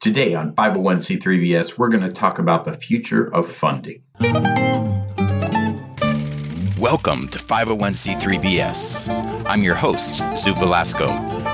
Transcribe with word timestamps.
Today 0.00 0.36
on 0.36 0.54
501c3BS, 0.54 1.76
we're 1.76 1.88
going 1.88 2.04
to 2.04 2.12
talk 2.12 2.38
about 2.38 2.64
the 2.64 2.72
future 2.72 3.34
of 3.34 3.50
funding. 3.50 4.00
Welcome 6.78 7.26
to 7.26 7.38
501c3BS. 7.40 9.44
I'm 9.48 9.64
your 9.64 9.74
host, 9.74 10.22
Zoot 10.22 10.56
Velasco, 10.60 11.08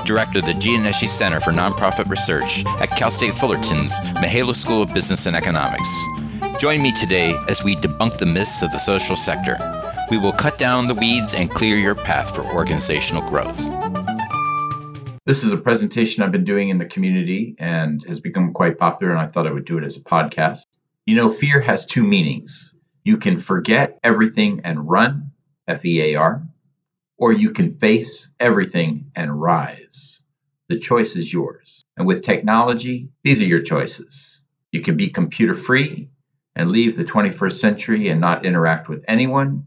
Director 0.05 0.39
of 0.39 0.45
the 0.45 0.51
Gianneschi 0.51 1.07
Center 1.07 1.39
for 1.39 1.49
Nonprofit 1.49 2.07
Research 2.07 2.63
at 2.79 2.95
Cal 2.95 3.09
State 3.09 3.33
Fullerton's 3.33 3.99
Mihaylo 4.17 4.55
School 4.55 4.83
of 4.83 4.93
Business 4.93 5.25
and 5.25 5.35
Economics. 5.35 5.89
Join 6.59 6.83
me 6.83 6.91
today 6.91 7.35
as 7.49 7.63
we 7.63 7.75
debunk 7.75 8.19
the 8.19 8.27
myths 8.27 8.61
of 8.61 8.71
the 8.71 8.77
social 8.77 9.15
sector. 9.15 9.57
We 10.11 10.19
will 10.19 10.33
cut 10.33 10.59
down 10.59 10.87
the 10.87 10.93
weeds 10.93 11.33
and 11.33 11.49
clear 11.49 11.77
your 11.77 11.95
path 11.95 12.35
for 12.35 12.45
organizational 12.45 13.23
growth. 13.23 13.84
This 15.25 15.43
is 15.43 15.51
a 15.51 15.57
presentation 15.57 16.21
I've 16.21 16.31
been 16.31 16.43
doing 16.43 16.69
in 16.69 16.77
the 16.77 16.85
community 16.85 17.55
and 17.57 18.03
has 18.05 18.19
become 18.19 18.53
quite 18.53 18.77
popular, 18.77 19.11
and 19.11 19.19
I 19.19 19.25
thought 19.25 19.47
I 19.47 19.51
would 19.51 19.65
do 19.65 19.79
it 19.79 19.83
as 19.83 19.97
a 19.97 20.01
podcast. 20.01 20.59
You 21.07 21.15
know, 21.15 21.29
fear 21.29 21.59
has 21.61 21.87
two 21.87 22.03
meanings. 22.03 22.75
You 23.03 23.17
can 23.17 23.37
forget 23.37 23.97
everything 24.03 24.61
and 24.63 24.87
run, 24.87 25.31
F 25.67 25.83
E 25.83 26.13
A 26.13 26.15
R, 26.17 26.43
or 27.17 27.31
you 27.31 27.49
can 27.49 27.71
face 27.71 28.29
everything 28.39 29.09
and 29.15 29.41
rise. 29.41 30.21
The 30.69 30.77
choice 30.77 31.15
is 31.15 31.33
yours. 31.33 31.83
And 31.97 32.05
with 32.05 32.23
technology, 32.23 33.09
these 33.23 33.41
are 33.41 33.45
your 33.45 33.63
choices. 33.63 34.43
You 34.71 34.81
can 34.81 34.95
be 34.95 35.09
computer 35.09 35.55
free 35.55 36.11
and 36.55 36.69
leave 36.69 36.95
the 36.95 37.03
21st 37.03 37.57
century 37.57 38.09
and 38.09 38.21
not 38.21 38.45
interact 38.45 38.89
with 38.89 39.03
anyone, 39.07 39.65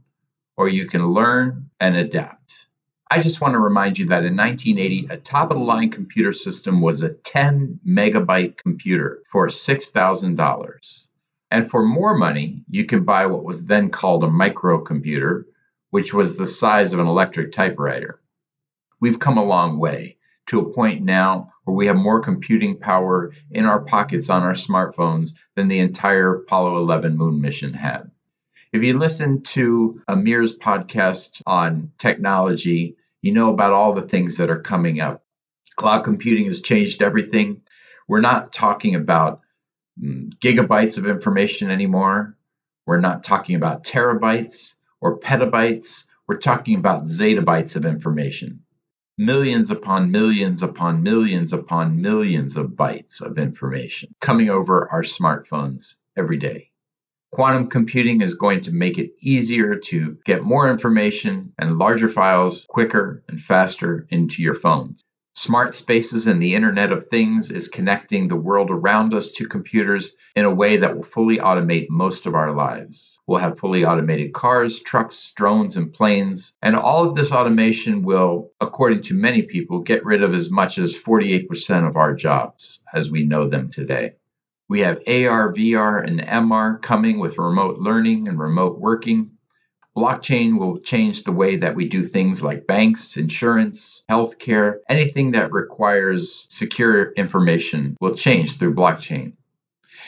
or 0.56 0.68
you 0.68 0.86
can 0.86 1.04
learn 1.04 1.70
and 1.80 1.96
adapt. 1.96 2.67
I 3.10 3.22
just 3.22 3.40
want 3.40 3.54
to 3.54 3.58
remind 3.58 3.96
you 3.96 4.04
that 4.06 4.24
in 4.24 4.36
1980, 4.36 5.06
a 5.08 5.16
top 5.16 5.50
of 5.50 5.56
the 5.56 5.64
line 5.64 5.90
computer 5.90 6.30
system 6.30 6.82
was 6.82 7.00
a 7.00 7.14
10 7.14 7.80
megabyte 7.86 8.58
computer 8.58 9.22
for 9.32 9.46
$6,000. 9.46 11.08
And 11.50 11.70
for 11.70 11.82
more 11.82 12.14
money, 12.14 12.64
you 12.68 12.84
can 12.84 13.04
buy 13.04 13.24
what 13.24 13.44
was 13.44 13.64
then 13.64 13.88
called 13.88 14.24
a 14.24 14.28
microcomputer, 14.28 15.44
which 15.88 16.12
was 16.12 16.36
the 16.36 16.46
size 16.46 16.92
of 16.92 17.00
an 17.00 17.06
electric 17.06 17.52
typewriter. 17.52 18.20
We've 19.00 19.18
come 19.18 19.38
a 19.38 19.44
long 19.44 19.78
way 19.78 20.18
to 20.48 20.60
a 20.60 20.74
point 20.74 21.02
now 21.02 21.50
where 21.64 21.74
we 21.74 21.86
have 21.86 21.96
more 21.96 22.20
computing 22.20 22.78
power 22.78 23.32
in 23.50 23.64
our 23.64 23.80
pockets 23.80 24.28
on 24.28 24.42
our 24.42 24.52
smartphones 24.52 25.30
than 25.54 25.68
the 25.68 25.78
entire 25.78 26.34
Apollo 26.34 26.76
11 26.76 27.16
moon 27.16 27.40
mission 27.40 27.72
had. 27.72 28.10
If 28.70 28.82
you 28.82 28.98
listen 28.98 29.40
to 29.44 30.02
Amir's 30.08 30.58
podcast 30.58 31.40
on 31.46 31.90
technology, 31.96 32.97
you 33.22 33.32
know 33.32 33.52
about 33.52 33.72
all 33.72 33.94
the 33.94 34.02
things 34.02 34.36
that 34.36 34.50
are 34.50 34.60
coming 34.60 35.00
up. 35.00 35.24
Cloud 35.76 36.04
computing 36.04 36.46
has 36.46 36.60
changed 36.60 37.02
everything. 37.02 37.62
We're 38.06 38.20
not 38.20 38.52
talking 38.52 38.94
about 38.94 39.40
mm, 40.02 40.32
gigabytes 40.38 40.98
of 40.98 41.06
information 41.06 41.70
anymore. 41.70 42.36
We're 42.86 43.00
not 43.00 43.24
talking 43.24 43.56
about 43.56 43.84
terabytes 43.84 44.74
or 45.00 45.20
petabytes. 45.20 46.04
We're 46.26 46.38
talking 46.38 46.78
about 46.78 47.04
zettabytes 47.04 47.76
of 47.76 47.84
information. 47.84 48.60
Millions 49.18 49.70
upon 49.70 50.10
millions 50.10 50.62
upon 50.62 51.02
millions 51.02 51.52
upon 51.52 52.00
millions 52.00 52.56
of 52.56 52.68
bytes 52.68 53.20
of 53.20 53.36
information 53.36 54.14
coming 54.20 54.48
over 54.48 54.88
our 54.90 55.02
smartphones 55.02 55.96
every 56.16 56.36
day. 56.36 56.70
Quantum 57.30 57.68
computing 57.68 58.22
is 58.22 58.32
going 58.32 58.62
to 58.62 58.72
make 58.72 58.96
it 58.96 59.12
easier 59.20 59.76
to 59.76 60.16
get 60.24 60.42
more 60.42 60.70
information 60.70 61.52
and 61.58 61.78
larger 61.78 62.08
files 62.08 62.64
quicker 62.70 63.22
and 63.28 63.38
faster 63.38 64.06
into 64.10 64.42
your 64.42 64.54
phones. 64.54 65.04
Smart 65.34 65.74
Spaces 65.74 66.26
and 66.26 66.42
the 66.42 66.54
Internet 66.54 66.90
of 66.90 67.04
Things 67.04 67.50
is 67.52 67.68
connecting 67.68 68.26
the 68.26 68.34
world 68.34 68.70
around 68.70 69.14
us 69.14 69.30
to 69.30 69.46
computers 69.46 70.16
in 70.34 70.46
a 70.46 70.54
way 70.54 70.78
that 70.78 70.96
will 70.96 71.04
fully 71.04 71.36
automate 71.36 71.88
most 71.90 72.26
of 72.26 72.34
our 72.34 72.52
lives. 72.52 73.20
We'll 73.26 73.38
have 73.38 73.58
fully 73.58 73.84
automated 73.84 74.32
cars, 74.32 74.80
trucks, 74.80 75.30
drones, 75.36 75.76
and 75.76 75.92
planes. 75.92 76.54
And 76.60 76.74
all 76.74 77.08
of 77.08 77.14
this 77.14 77.30
automation 77.30 78.02
will, 78.02 78.50
according 78.60 79.02
to 79.02 79.14
many 79.14 79.42
people, 79.42 79.78
get 79.78 80.04
rid 80.04 80.24
of 80.24 80.34
as 80.34 80.50
much 80.50 80.78
as 80.78 80.98
48% 80.98 81.86
of 81.86 81.96
our 81.96 82.14
jobs 82.14 82.80
as 82.92 83.10
we 83.10 83.24
know 83.24 83.48
them 83.48 83.68
today. 83.70 84.14
We 84.70 84.80
have 84.80 84.98
AR, 85.06 85.50
VR, 85.54 86.06
and 86.06 86.20
MR 86.20 86.82
coming 86.82 87.18
with 87.18 87.38
remote 87.38 87.78
learning 87.78 88.28
and 88.28 88.38
remote 88.38 88.78
working. 88.78 89.30
Blockchain 89.96 90.58
will 90.58 90.78
change 90.78 91.24
the 91.24 91.32
way 91.32 91.56
that 91.56 91.74
we 91.74 91.88
do 91.88 92.04
things 92.04 92.42
like 92.42 92.66
banks, 92.66 93.16
insurance, 93.16 94.04
healthcare, 94.10 94.80
anything 94.86 95.30
that 95.30 95.54
requires 95.54 96.46
secure 96.50 97.12
information 97.12 97.96
will 97.98 98.14
change 98.14 98.58
through 98.58 98.74
blockchain. 98.74 99.32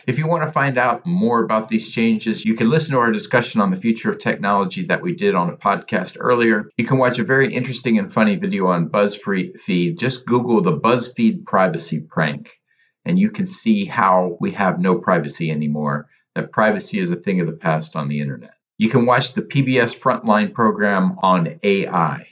If 0.06 0.18
you 0.18 0.26
want 0.26 0.46
to 0.46 0.52
find 0.52 0.76
out 0.76 1.06
more 1.06 1.42
about 1.42 1.68
these 1.68 1.88
changes, 1.88 2.44
you 2.44 2.52
can 2.52 2.68
listen 2.68 2.92
to 2.92 3.00
our 3.00 3.12
discussion 3.12 3.62
on 3.62 3.70
the 3.70 3.78
future 3.78 4.10
of 4.10 4.18
technology 4.18 4.84
that 4.84 5.00
we 5.00 5.14
did 5.14 5.34
on 5.34 5.48
a 5.48 5.56
podcast 5.56 6.18
earlier. 6.20 6.68
You 6.76 6.84
can 6.84 6.98
watch 6.98 7.18
a 7.18 7.24
very 7.24 7.50
interesting 7.52 7.98
and 7.98 8.12
funny 8.12 8.36
video 8.36 8.66
on 8.66 8.90
BuzzFeed. 8.90 9.98
Just 9.98 10.26
Google 10.26 10.60
the 10.60 10.78
BuzzFeed 10.78 11.46
privacy 11.46 12.00
prank 12.00 12.59
and 13.04 13.18
you 13.18 13.30
can 13.30 13.46
see 13.46 13.84
how 13.84 14.36
we 14.40 14.50
have 14.52 14.80
no 14.80 14.96
privacy 14.96 15.50
anymore, 15.50 16.08
that 16.34 16.52
privacy 16.52 16.98
is 16.98 17.10
a 17.10 17.16
thing 17.16 17.40
of 17.40 17.46
the 17.46 17.52
past 17.52 17.96
on 17.96 18.08
the 18.08 18.20
internet. 18.20 18.54
You 18.78 18.88
can 18.88 19.04
watch 19.04 19.34
the 19.34 19.42
PBS 19.42 19.98
Frontline 19.98 20.54
program 20.54 21.18
on 21.22 21.58
AI. 21.62 22.26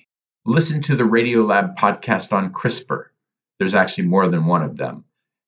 Listen 0.46 0.80
to 0.82 0.96
the 0.96 1.04
Radiolab 1.04 1.76
podcast 1.76 2.32
on 2.32 2.52
CRISPR. 2.52 3.04
There's 3.58 3.74
actually 3.74 4.06
more 4.06 4.28
than 4.28 4.46
one 4.46 4.62
of 4.62 4.76
them. 4.76 5.04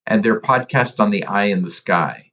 And 0.07 0.23
their 0.23 0.41
podcast 0.41 1.01
on 1.01 1.11
the 1.11 1.25
eye 1.25 1.45
in 1.45 1.63
the 1.63 1.71
sky. 1.71 2.33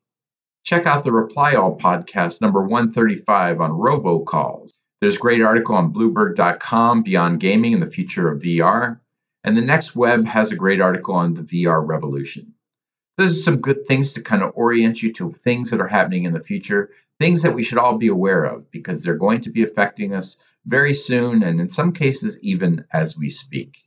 Check 0.66 0.86
out 0.86 1.06
the 1.06 1.14
Reply 1.14 1.54
All 1.54 1.78
podcast 1.78 2.42
number 2.42 2.62
135 2.62 3.62
on 3.62 3.72
robocalls. 3.72 4.72
There's 5.00 5.16
a 5.16 5.19
great 5.19 5.42
article 5.42 5.75
on 5.75 5.94
Bloomberg.com, 5.94 7.04
Beyond 7.04 7.40
Gaming 7.40 7.74
and 7.74 7.84
the 7.84 7.90
Future 7.90 8.30
of 8.30 8.42
VR. 8.42 9.00
And 9.44 9.56
the 9.56 9.62
Next 9.62 9.96
Web 9.96 10.25
has 10.25 10.52
a 10.52 10.58
great 10.58 10.81
article 10.81 11.16
on 11.16 11.36
the 11.36 11.44
VR 11.44 11.88
revolution. 11.88 12.54
Those 13.18 13.32
are 13.32 13.42
some 13.42 13.62
good 13.62 13.86
things 13.88 14.14
to 14.14 14.22
kind 14.22 14.44
of 14.44 14.52
orient 14.56 15.02
you 15.02 15.12
to 15.14 15.32
things 15.32 15.72
that 15.72 15.82
are 15.82 15.88
happening 15.88 16.26
in 16.26 16.34
the 16.34 16.40
future, 16.40 16.92
things 17.20 17.42
that 17.42 17.56
we 17.56 17.64
should 17.64 17.80
all 17.80 17.98
be 17.98 18.08
aware 18.08 18.44
of 18.44 18.70
because 18.70 19.02
they're 19.02 19.16
going 19.16 19.42
to 19.42 19.50
be 19.50 19.64
affecting 19.64 20.14
us 20.14 20.38
very 20.68 20.94
soon, 20.94 21.42
and 21.42 21.60
in 21.60 21.68
some 21.68 21.94
cases, 21.94 22.38
even 22.42 22.86
as 22.94 23.18
we 23.18 23.30
speak. 23.30 23.78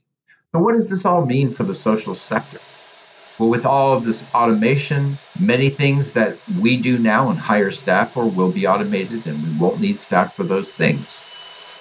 So, 0.52 0.58
what 0.58 0.74
does 0.74 0.88
this 0.88 1.04
all 1.04 1.24
mean 1.24 1.50
for 1.50 1.62
the 1.62 1.74
social 1.74 2.14
sector? 2.14 2.58
Well, 3.38 3.50
with 3.50 3.64
all 3.64 3.96
of 3.96 4.04
this 4.04 4.24
automation, 4.34 5.16
many 5.38 5.70
things 5.70 6.12
that 6.12 6.36
we 6.60 6.76
do 6.76 6.98
now 6.98 7.30
and 7.30 7.38
hire 7.38 7.70
staff 7.70 8.12
for 8.12 8.26
will 8.26 8.50
be 8.50 8.66
automated, 8.66 9.26
and 9.26 9.42
we 9.42 9.58
won't 9.58 9.80
need 9.80 10.00
staff 10.00 10.34
for 10.34 10.42
those 10.42 10.72
things. 10.72 11.22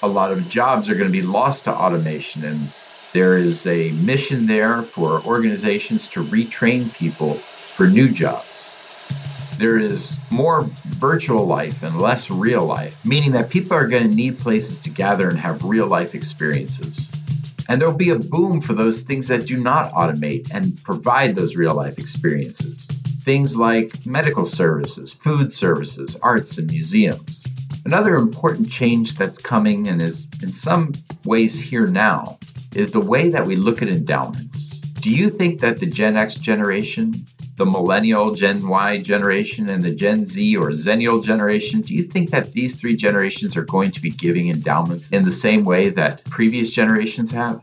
A 0.03 0.07
lot 0.07 0.31
of 0.31 0.47
jobs 0.47 0.87
are 0.87 0.95
going 0.95 1.09
to 1.09 1.11
be 1.11 1.23
lost 1.23 1.63
to 1.63 1.73
automation, 1.73 2.45
and 2.45 2.71
there 3.11 3.37
is 3.37 3.65
a 3.65 3.91
mission 3.93 4.45
there 4.45 4.83
for 4.83 5.21
organizations 5.21 6.07
to 6.09 6.23
retrain 6.23 6.93
people 6.93 7.33
for 7.33 7.87
new 7.87 8.07
jobs. 8.07 8.75
There 9.57 9.79
is 9.79 10.15
more 10.29 10.69
virtual 10.85 11.45
life 11.45 11.81
and 11.81 11.99
less 11.99 12.29
real 12.29 12.65
life, 12.65 13.03
meaning 13.03 13.31
that 13.31 13.49
people 13.49 13.73
are 13.73 13.87
going 13.87 14.07
to 14.07 14.15
need 14.15 14.37
places 14.37 14.77
to 14.79 14.91
gather 14.91 15.27
and 15.27 15.39
have 15.39 15.63
real 15.63 15.87
life 15.87 16.13
experiences. 16.13 17.09
And 17.67 17.81
there'll 17.81 17.95
be 17.95 18.11
a 18.11 18.19
boom 18.19 18.61
for 18.61 18.73
those 18.73 19.01
things 19.01 19.27
that 19.27 19.47
do 19.47 19.59
not 19.59 19.91
automate 19.93 20.47
and 20.51 20.81
provide 20.83 21.33
those 21.33 21.55
real 21.55 21.73
life 21.73 21.97
experiences. 21.97 22.85
Things 23.23 23.57
like 23.57 24.05
medical 24.05 24.45
services, 24.45 25.13
food 25.13 25.51
services, 25.51 26.15
arts, 26.21 26.59
and 26.59 26.69
museums. 26.69 27.43
Another 27.85 28.15
important 28.15 28.69
change 28.69 29.15
that's 29.15 29.39
coming 29.39 29.87
and 29.87 30.01
is 30.01 30.27
in 30.43 30.51
some 30.51 30.93
ways 31.25 31.59
here 31.59 31.87
now 31.87 32.37
is 32.75 32.91
the 32.91 32.99
way 32.99 33.29
that 33.29 33.45
we 33.45 33.55
look 33.55 33.81
at 33.81 33.87
endowments. 33.87 34.69
Do 35.01 35.11
you 35.11 35.29
think 35.29 35.61
that 35.61 35.79
the 35.79 35.85
Gen 35.85 36.17
X 36.17 36.35
generation, 36.35 37.25
the 37.55 37.65
millennial, 37.65 38.33
Gen 38.33 38.67
Y 38.67 38.99
generation, 38.99 39.69
and 39.69 39.83
the 39.83 39.91
Gen 39.91 40.25
Z 40.25 40.57
or 40.57 40.71
Zennial 40.71 41.23
generation, 41.23 41.81
do 41.81 41.95
you 41.95 42.03
think 42.03 42.31
that 42.31 42.51
these 42.51 42.75
three 42.75 42.95
generations 42.95 43.55
are 43.55 43.63
going 43.63 43.91
to 43.91 44.01
be 44.01 44.09
giving 44.09 44.49
endowments 44.49 45.09
in 45.11 45.23
the 45.23 45.31
same 45.31 45.63
way 45.63 45.89
that 45.89 46.23
previous 46.25 46.71
generations 46.71 47.31
have? 47.31 47.61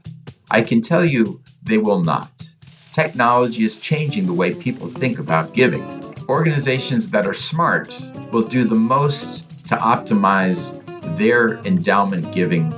I 0.51 0.63
can 0.63 0.81
tell 0.81 1.05
you 1.05 1.41
they 1.63 1.79
will 1.79 2.01
not. 2.01 2.31
Technology 2.95 3.65
is 3.65 3.77
changing 3.77 4.27
the 4.27 4.33
way 4.33 4.55
people 4.55 4.87
think 4.89 5.19
about 5.19 5.53
giving. 5.53 5.85
Organizations 6.29 7.11
that 7.11 7.27
are 7.27 7.35
smart 7.35 7.95
will 8.33 8.47
do 8.47 8.65
the 8.65 8.75
most 8.75 9.47
to 9.69 9.77
optimize 9.77 10.73
their 11.17 11.59
endowment 11.67 12.33
giving 12.35 12.73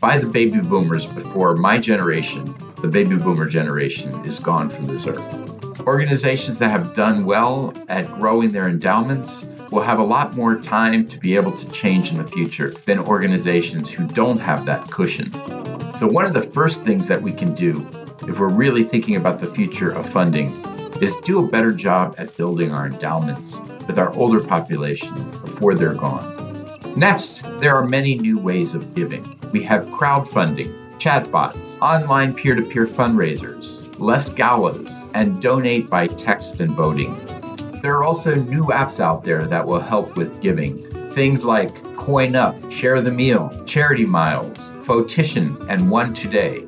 by 0.00 0.18
the 0.18 0.26
baby 0.26 0.60
boomers 0.60 1.06
before 1.06 1.56
my 1.56 1.78
generation, 1.78 2.54
the 2.80 2.88
baby 2.88 3.16
boomer 3.16 3.48
generation, 3.48 4.12
is 4.24 4.38
gone 4.38 4.70
from 4.70 4.84
this 4.84 5.06
earth. 5.06 5.80
Organizations 5.80 6.58
that 6.58 6.70
have 6.70 6.94
done 6.94 7.24
well 7.24 7.74
at 7.88 8.06
growing 8.14 8.50
their 8.50 8.68
endowments 8.68 9.44
will 9.70 9.82
have 9.82 9.98
a 9.98 10.04
lot 10.04 10.36
more 10.36 10.60
time 10.60 11.06
to 11.08 11.18
be 11.18 11.34
able 11.34 11.52
to 11.52 11.70
change 11.70 12.10
in 12.10 12.18
the 12.18 12.26
future 12.26 12.70
than 12.84 12.98
organizations 12.98 13.90
who 13.90 14.06
don't 14.06 14.38
have 14.38 14.64
that 14.66 14.90
cushion. 14.90 15.32
So, 15.98 16.06
one 16.06 16.24
of 16.24 16.32
the 16.32 16.42
first 16.42 16.84
things 16.84 17.08
that 17.08 17.20
we 17.20 17.32
can 17.32 17.54
do 17.54 17.86
if 18.28 18.38
we're 18.38 18.48
really 18.48 18.84
thinking 18.84 19.16
about 19.16 19.38
the 19.38 19.46
future 19.46 19.90
of 19.90 20.08
funding 20.08 20.52
is 21.02 21.16
do 21.18 21.44
a 21.44 21.48
better 21.48 21.72
job 21.72 22.14
at 22.18 22.36
building 22.36 22.72
our 22.72 22.86
endowments 22.86 23.58
with 23.86 23.98
our 23.98 24.14
older 24.16 24.40
population 24.40 25.12
before 25.30 25.74
they're 25.74 25.94
gone. 25.94 26.47
Next, 26.98 27.42
there 27.60 27.76
are 27.76 27.86
many 27.86 28.16
new 28.16 28.40
ways 28.40 28.74
of 28.74 28.92
giving. 28.92 29.38
We 29.52 29.62
have 29.62 29.86
crowdfunding, 29.86 30.98
chatbots, 30.98 31.80
online 31.80 32.34
peer 32.34 32.56
to 32.56 32.62
peer 32.62 32.88
fundraisers, 32.88 33.96
less 34.00 34.30
galas, 34.30 34.90
and 35.14 35.40
donate 35.40 35.88
by 35.88 36.08
text 36.08 36.58
and 36.58 36.72
voting. 36.72 37.14
There 37.82 37.96
are 37.96 38.02
also 38.02 38.34
new 38.34 38.64
apps 38.64 38.98
out 38.98 39.22
there 39.22 39.46
that 39.46 39.64
will 39.64 39.78
help 39.78 40.16
with 40.16 40.40
giving. 40.40 40.90
Things 41.12 41.44
like 41.44 41.84
Coin 41.94 42.34
Up, 42.34 42.56
Share 42.68 43.00
the 43.00 43.12
Meal, 43.12 43.48
Charity 43.64 44.04
Miles, 44.04 44.58
Fotition, 44.82 45.56
and 45.70 45.88
One 45.88 46.12
Today. 46.12 46.64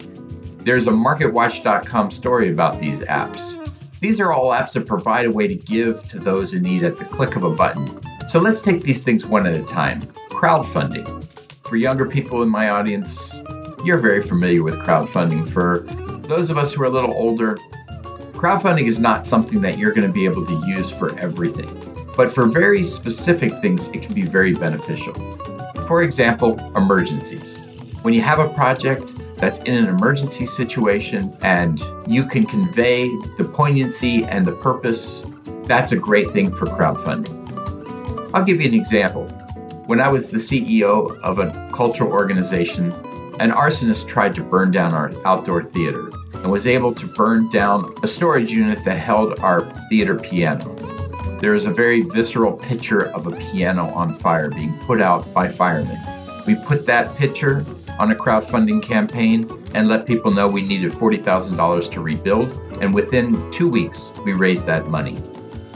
There's 0.58 0.86
a 0.86 0.92
MarketWatch.com 0.92 2.12
story 2.12 2.52
about 2.52 2.78
these 2.78 3.00
apps. 3.00 3.58
These 3.98 4.20
are 4.20 4.32
all 4.32 4.50
apps 4.50 4.74
that 4.74 4.86
provide 4.86 5.26
a 5.26 5.32
way 5.32 5.48
to 5.48 5.56
give 5.56 6.08
to 6.10 6.20
those 6.20 6.54
in 6.54 6.62
need 6.62 6.84
at 6.84 6.98
the 6.98 7.04
click 7.04 7.34
of 7.34 7.42
a 7.42 7.50
button. 7.50 8.00
So 8.28 8.38
let's 8.38 8.62
take 8.62 8.84
these 8.84 9.02
things 9.02 9.26
one 9.26 9.44
at 9.44 9.56
a 9.56 9.64
time. 9.64 10.02
Crowdfunding. 10.40 11.22
For 11.66 11.76
younger 11.76 12.06
people 12.06 12.42
in 12.42 12.48
my 12.48 12.70
audience, 12.70 13.38
you're 13.84 13.98
very 13.98 14.22
familiar 14.22 14.62
with 14.62 14.74
crowdfunding. 14.76 15.46
For 15.46 15.80
those 16.28 16.48
of 16.48 16.56
us 16.56 16.72
who 16.72 16.82
are 16.82 16.86
a 16.86 16.88
little 16.88 17.12
older, 17.12 17.58
crowdfunding 18.32 18.86
is 18.86 18.98
not 18.98 19.26
something 19.26 19.60
that 19.60 19.76
you're 19.76 19.92
going 19.92 20.06
to 20.06 20.12
be 20.12 20.24
able 20.24 20.46
to 20.46 20.66
use 20.66 20.90
for 20.90 21.14
everything. 21.18 21.68
But 22.16 22.32
for 22.32 22.46
very 22.46 22.82
specific 22.84 23.52
things, 23.60 23.88
it 23.88 24.00
can 24.00 24.14
be 24.14 24.22
very 24.22 24.54
beneficial. 24.54 25.12
For 25.86 26.02
example, 26.02 26.58
emergencies. 26.74 27.58
When 28.00 28.14
you 28.14 28.22
have 28.22 28.38
a 28.38 28.48
project 28.48 29.14
that's 29.36 29.58
in 29.58 29.74
an 29.74 29.88
emergency 29.88 30.46
situation 30.46 31.36
and 31.42 31.82
you 32.06 32.24
can 32.24 32.44
convey 32.44 33.08
the 33.36 33.44
poignancy 33.44 34.24
and 34.24 34.46
the 34.46 34.52
purpose, 34.52 35.26
that's 35.64 35.92
a 35.92 35.96
great 35.96 36.30
thing 36.30 36.50
for 36.50 36.64
crowdfunding. 36.64 37.36
I'll 38.32 38.44
give 38.44 38.58
you 38.62 38.68
an 38.68 38.74
example. 38.74 39.30
When 39.90 40.00
I 40.00 40.08
was 40.08 40.28
the 40.28 40.38
CEO 40.38 41.18
of 41.18 41.40
a 41.40 41.68
cultural 41.74 42.12
organization, 42.12 42.92
an 43.40 43.50
arsonist 43.50 44.06
tried 44.06 44.34
to 44.34 44.42
burn 44.44 44.70
down 44.70 44.94
our 44.94 45.10
outdoor 45.26 45.64
theater 45.64 46.12
and 46.32 46.48
was 46.48 46.68
able 46.68 46.94
to 46.94 47.06
burn 47.08 47.50
down 47.50 47.92
a 48.04 48.06
storage 48.06 48.52
unit 48.52 48.84
that 48.84 49.00
held 49.00 49.40
our 49.40 49.62
theater 49.88 50.14
piano. 50.14 50.76
There 51.40 51.56
is 51.56 51.66
a 51.66 51.72
very 51.72 52.02
visceral 52.02 52.52
picture 52.52 53.08
of 53.08 53.26
a 53.26 53.32
piano 53.32 53.92
on 53.92 54.16
fire 54.20 54.48
being 54.48 54.78
put 54.86 55.00
out 55.00 55.34
by 55.34 55.48
firemen. 55.48 55.98
We 56.46 56.54
put 56.54 56.86
that 56.86 57.16
picture 57.16 57.64
on 57.98 58.12
a 58.12 58.14
crowdfunding 58.14 58.84
campaign 58.84 59.50
and 59.74 59.88
let 59.88 60.06
people 60.06 60.30
know 60.30 60.46
we 60.46 60.62
needed 60.62 60.92
$40,000 60.92 61.90
to 61.90 62.00
rebuild, 62.00 62.52
and 62.80 62.94
within 62.94 63.50
two 63.50 63.68
weeks, 63.68 64.08
we 64.24 64.34
raised 64.34 64.66
that 64.66 64.86
money. 64.86 65.16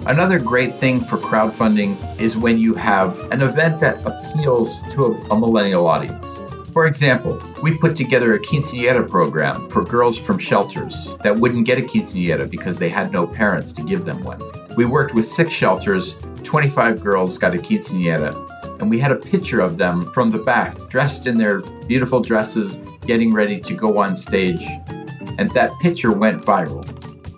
Another 0.07 0.39
great 0.39 0.75
thing 0.75 1.01
for 1.01 1.17
crowdfunding 1.17 1.97
is 2.21 2.37
when 2.37 2.59
you 2.59 2.75
have 2.75 3.19
an 3.33 3.41
event 3.41 3.81
that 3.81 4.05
appeals 4.05 4.83
to 4.93 5.07
a, 5.07 5.13
a 5.31 5.39
millennial 5.39 5.87
audience. 5.87 6.41
For 6.75 6.87
example, 6.87 7.43
we 7.63 7.79
put 7.79 7.97
together 7.97 8.35
a 8.35 8.39
quinceañera 8.39 9.09
program 9.09 9.71
for 9.71 9.83
girls 9.83 10.19
from 10.19 10.39
shelters 10.39 11.17
that 11.23 11.39
wouldn't 11.39 11.65
get 11.65 11.79
a 11.79 11.81
quinceañera 11.81 12.51
because 12.51 12.77
they 12.77 12.91
had 12.91 13.13
no 13.13 13.27
parents 13.27 13.73
to 13.73 13.83
give 13.83 14.05
them 14.05 14.23
one. 14.25 14.43
We 14.77 14.85
worked 14.85 15.15
with 15.15 15.25
six 15.25 15.55
shelters, 15.55 16.17
25 16.43 17.03
girls 17.03 17.39
got 17.39 17.55
a 17.55 17.59
quinceañera, 17.59 18.81
and 18.83 18.91
we 18.91 18.99
had 18.99 19.11
a 19.11 19.17
picture 19.17 19.61
of 19.61 19.79
them 19.79 20.13
from 20.13 20.31
the 20.31 20.39
back, 20.39 20.77
dressed 20.91 21.27
in 21.27 21.39
their 21.39 21.61
beautiful 21.87 22.21
dresses, 22.21 22.77
getting 23.07 23.33
ready 23.33 23.59
to 23.59 23.73
go 23.73 23.97
on 23.97 24.17
stage. 24.17 24.67
And 25.39 25.51
that 25.53 25.73
picture 25.81 26.13
went 26.13 26.43
viral. 26.43 26.85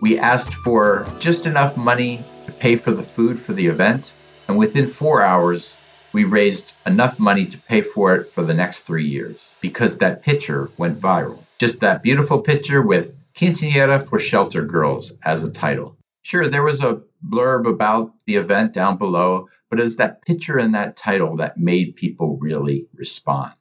We 0.01 0.19
asked 0.19 0.55
for 0.55 1.07
just 1.21 1.47
enough 1.47 1.77
money 1.77 2.25
pay 2.59 2.77
for 2.77 2.93
the 2.93 3.03
food 3.03 3.39
for 3.39 3.53
the 3.53 3.67
event, 3.67 4.13
and 4.49 4.57
within 4.57 4.87
four 4.87 5.23
hours, 5.23 5.77
we 6.13 6.25
raised 6.25 6.73
enough 6.87 7.19
money 7.19 7.45
to 7.47 7.59
pay 7.59 7.83
for 7.83 8.15
it 8.15 8.31
for 8.31 8.43
the 8.43 8.55
next 8.55 8.81
three 8.81 9.07
years 9.07 9.57
because 9.61 9.99
that 9.99 10.23
picture 10.23 10.71
went 10.79 11.01
viral. 11.01 11.39
Just 11.59 11.81
that 11.81 12.03
beautiful 12.03 12.41
picture 12.41 12.83
with 12.83 13.15
Quinceañera 13.35 14.09
for 14.09 14.19
Shelter 14.19 14.63
Girls 14.63 15.13
as 15.25 15.43
a 15.43 15.51
title. 15.51 15.97
Sure, 16.23 16.49
there 16.49 16.63
was 16.63 16.81
a 16.81 17.03
blurb 17.29 17.69
about 17.69 18.13
the 18.27 18.37
event 18.37 18.73
down 18.73 18.97
below, 18.97 19.49
but 19.69 19.79
it 19.79 19.83
was 19.83 19.97
that 19.97 20.23
picture 20.23 20.59
and 20.59 20.75
that 20.75 20.97
title 20.97 21.37
that 21.37 21.59
made 21.59 21.97
people 21.97 22.39
really 22.39 22.87
respond. 22.95 23.53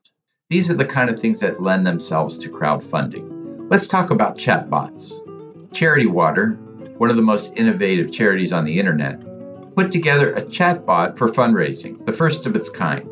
These 0.49 0.69
are 0.69 0.75
the 0.75 0.85
kind 0.85 1.09
of 1.09 1.19
things 1.19 1.39
that 1.41 1.61
lend 1.61 1.85
themselves 1.85 2.37
to 2.39 2.49
crowdfunding. 2.49 3.67
Let's 3.69 3.87
talk 3.87 4.11
about 4.11 4.37
chatbots. 4.37 5.11
Charity 5.73 6.05
Water, 6.05 6.57
one 6.97 7.09
of 7.09 7.15
the 7.15 7.21
most 7.21 7.53
innovative 7.55 8.11
charities 8.11 8.53
on 8.53 8.65
the 8.65 8.79
internet, 8.79 9.19
put 9.75 9.91
together 9.91 10.33
a 10.33 10.41
chatbot 10.41 11.17
for 11.17 11.27
fundraising, 11.27 12.05
the 12.05 12.13
first 12.13 12.45
of 12.45 12.55
its 12.55 12.69
kind. 12.69 13.09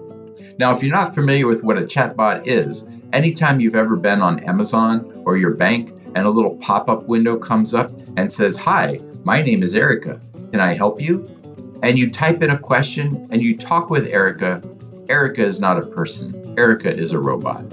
Now, 0.60 0.76
if 0.76 0.82
you're 0.82 0.96
not 0.96 1.16
familiar 1.16 1.48
with 1.48 1.64
what 1.64 1.78
a 1.78 1.82
chatbot 1.82 2.48
is, 2.48 2.86
anytime 3.12 3.60
you've 3.60 3.76
ever 3.76 3.96
been 3.96 4.22
on 4.22 4.40
Amazon 4.42 5.24
or 5.26 5.38
your 5.38 5.52
bank 5.52 5.90
and 6.16 6.26
a 6.26 6.30
little 6.30 6.56
pop 6.58 6.90
up 6.90 7.04
window 7.04 7.38
comes 7.38 7.74
up 7.74 7.92
and 8.18 8.32
says, 8.32 8.56
Hi, 8.58 9.00
my 9.24 9.42
name 9.42 9.64
is 9.64 9.74
Erica. 9.74 10.20
Can 10.52 10.60
I 10.60 10.74
help 10.74 11.02
you? 11.02 11.30
And 11.82 11.98
you 11.98 12.12
type 12.12 12.42
in 12.42 12.52
a 12.52 12.58
question 12.58 13.28
and 13.32 13.42
you 13.42 13.58
talk 13.58 13.90
with 13.90 14.08
Erica. 14.08 14.62
Erica 15.10 15.46
is 15.46 15.60
not 15.60 15.78
a 15.78 15.86
person, 15.86 16.56
Erica 16.58 16.96
is 16.96 17.12
a 17.12 17.20
robot. 17.20 17.66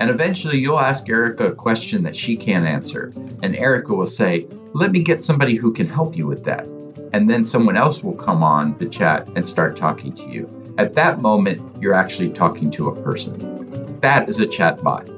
And 0.00 0.10
eventually 0.10 0.58
you'll 0.58 0.80
ask 0.80 1.08
Erica 1.08 1.48
a 1.48 1.54
question 1.54 2.02
that 2.02 2.16
she 2.16 2.36
can't 2.36 2.66
answer. 2.66 3.12
And 3.42 3.56
Erica 3.56 3.94
will 3.94 4.06
say, 4.06 4.46
Let 4.72 4.92
me 4.92 5.02
get 5.02 5.22
somebody 5.22 5.54
who 5.54 5.72
can 5.72 5.88
help 5.88 6.16
you 6.16 6.26
with 6.26 6.44
that 6.44 6.66
and 7.14 7.30
then 7.30 7.44
someone 7.44 7.76
else 7.76 8.02
will 8.02 8.16
come 8.16 8.42
on 8.42 8.76
the 8.78 8.86
chat 8.86 9.28
and 9.36 9.46
start 9.46 9.76
talking 9.76 10.12
to 10.12 10.28
you. 10.28 10.74
At 10.78 10.94
that 10.94 11.20
moment, 11.20 11.80
you're 11.80 11.94
actually 11.94 12.30
talking 12.30 12.72
to 12.72 12.88
a 12.88 13.02
person. 13.02 14.00
That 14.00 14.28
is 14.28 14.40
a 14.40 14.46
chat 14.48 14.82
bot. 14.82 15.08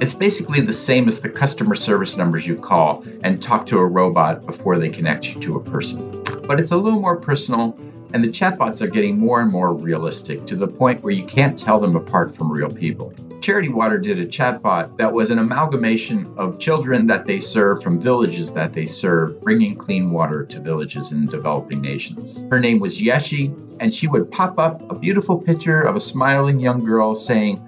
It's 0.00 0.14
basically 0.14 0.62
the 0.62 0.72
same 0.72 1.06
as 1.06 1.20
the 1.20 1.28
customer 1.28 1.74
service 1.74 2.16
numbers 2.16 2.46
you 2.46 2.56
call 2.56 3.04
and 3.22 3.42
talk 3.42 3.66
to 3.66 3.78
a 3.78 3.84
robot 3.86 4.46
before 4.46 4.78
they 4.78 4.88
connect 4.88 5.34
you 5.34 5.40
to 5.42 5.56
a 5.56 5.62
person. 5.62 6.24
But 6.46 6.60
it's 6.60 6.72
a 6.72 6.78
little 6.78 6.98
more 6.98 7.16
personal, 7.16 7.76
and 8.14 8.24
the 8.24 8.28
chatbots 8.28 8.80
are 8.80 8.86
getting 8.86 9.18
more 9.18 9.42
and 9.42 9.52
more 9.52 9.74
realistic 9.74 10.46
to 10.46 10.56
the 10.56 10.66
point 10.66 11.02
where 11.02 11.12
you 11.12 11.26
can't 11.26 11.58
tell 11.58 11.78
them 11.78 11.94
apart 11.94 12.34
from 12.34 12.50
real 12.50 12.70
people. 12.70 13.12
Charity 13.44 13.68
Water 13.68 13.98
did 13.98 14.18
a 14.18 14.24
chatbot 14.24 14.96
that 14.96 15.12
was 15.12 15.28
an 15.28 15.38
amalgamation 15.38 16.32
of 16.38 16.58
children 16.58 17.06
that 17.08 17.26
they 17.26 17.40
serve 17.40 17.82
from 17.82 18.00
villages 18.00 18.54
that 18.54 18.72
they 18.72 18.86
serve, 18.86 19.38
bringing 19.42 19.76
clean 19.76 20.10
water 20.12 20.46
to 20.46 20.58
villages 20.60 21.12
in 21.12 21.26
developing 21.26 21.82
nations. 21.82 22.42
Her 22.48 22.58
name 22.58 22.80
was 22.80 22.98
Yeshi, 22.98 23.54
and 23.80 23.94
she 23.94 24.08
would 24.08 24.30
pop 24.30 24.58
up 24.58 24.90
a 24.90 24.98
beautiful 24.98 25.36
picture 25.36 25.82
of 25.82 25.94
a 25.94 26.00
smiling 26.00 26.58
young 26.58 26.82
girl 26.82 27.14
saying, 27.14 27.60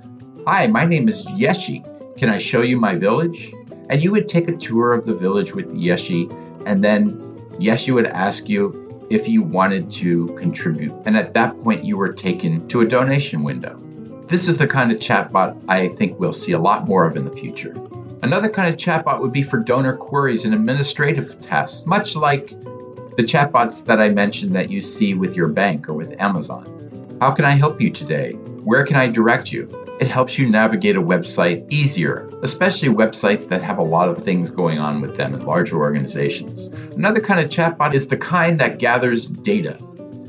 Hi, 0.46 0.66
my 0.66 0.86
name 0.86 1.10
is 1.10 1.26
Yeshi. 1.26 1.84
Can 2.16 2.30
I 2.30 2.38
show 2.38 2.62
you 2.62 2.80
my 2.80 2.94
village? 2.94 3.52
And 3.90 4.02
you 4.02 4.12
would 4.12 4.28
take 4.28 4.48
a 4.48 4.56
tour 4.56 4.94
of 4.94 5.04
the 5.04 5.14
village 5.14 5.54
with 5.54 5.70
Yeshi, 5.74 6.32
and 6.64 6.82
then 6.82 7.20
Yeshi 7.60 7.92
would 7.92 8.06
ask 8.06 8.48
you 8.48 9.06
if 9.10 9.28
you 9.28 9.42
wanted 9.42 9.92
to 9.92 10.28
contribute. 10.38 10.94
And 11.04 11.18
at 11.18 11.34
that 11.34 11.58
point, 11.58 11.84
you 11.84 11.98
were 11.98 12.14
taken 12.14 12.66
to 12.68 12.80
a 12.80 12.86
donation 12.86 13.42
window. 13.42 13.78
This 14.28 14.48
is 14.48 14.56
the 14.56 14.66
kind 14.66 14.90
of 14.90 14.98
chatbot 14.98 15.56
I 15.68 15.88
think 15.88 16.18
we'll 16.18 16.32
see 16.32 16.50
a 16.50 16.58
lot 16.58 16.88
more 16.88 17.06
of 17.06 17.16
in 17.16 17.24
the 17.24 17.30
future. 17.30 17.72
Another 18.24 18.48
kind 18.48 18.68
of 18.68 18.76
chatbot 18.76 19.20
would 19.20 19.32
be 19.32 19.40
for 19.40 19.60
donor 19.60 19.96
queries 19.96 20.44
and 20.44 20.52
administrative 20.52 21.40
tasks, 21.40 21.86
much 21.86 22.16
like 22.16 22.48
the 22.48 23.22
chatbots 23.22 23.84
that 23.86 24.00
I 24.00 24.08
mentioned 24.08 24.52
that 24.56 24.68
you 24.68 24.80
see 24.80 25.14
with 25.14 25.36
your 25.36 25.46
bank 25.46 25.88
or 25.88 25.94
with 25.94 26.20
Amazon. 26.20 27.18
How 27.20 27.30
can 27.30 27.44
I 27.44 27.52
help 27.52 27.80
you 27.80 27.88
today? 27.88 28.32
Where 28.64 28.84
can 28.84 28.96
I 28.96 29.06
direct 29.06 29.52
you? 29.52 29.70
It 30.00 30.08
helps 30.08 30.40
you 30.40 30.50
navigate 30.50 30.96
a 30.96 31.00
website 31.00 31.64
easier, 31.72 32.28
especially 32.42 32.88
websites 32.88 33.48
that 33.48 33.62
have 33.62 33.78
a 33.78 33.82
lot 33.82 34.08
of 34.08 34.18
things 34.18 34.50
going 34.50 34.80
on 34.80 35.00
with 35.00 35.16
them 35.16 35.34
in 35.34 35.46
larger 35.46 35.76
organizations. 35.76 36.66
Another 36.96 37.20
kind 37.20 37.38
of 37.38 37.48
chatbot 37.48 37.94
is 37.94 38.08
the 38.08 38.16
kind 38.16 38.58
that 38.58 38.78
gathers 38.78 39.28
data. 39.28 39.78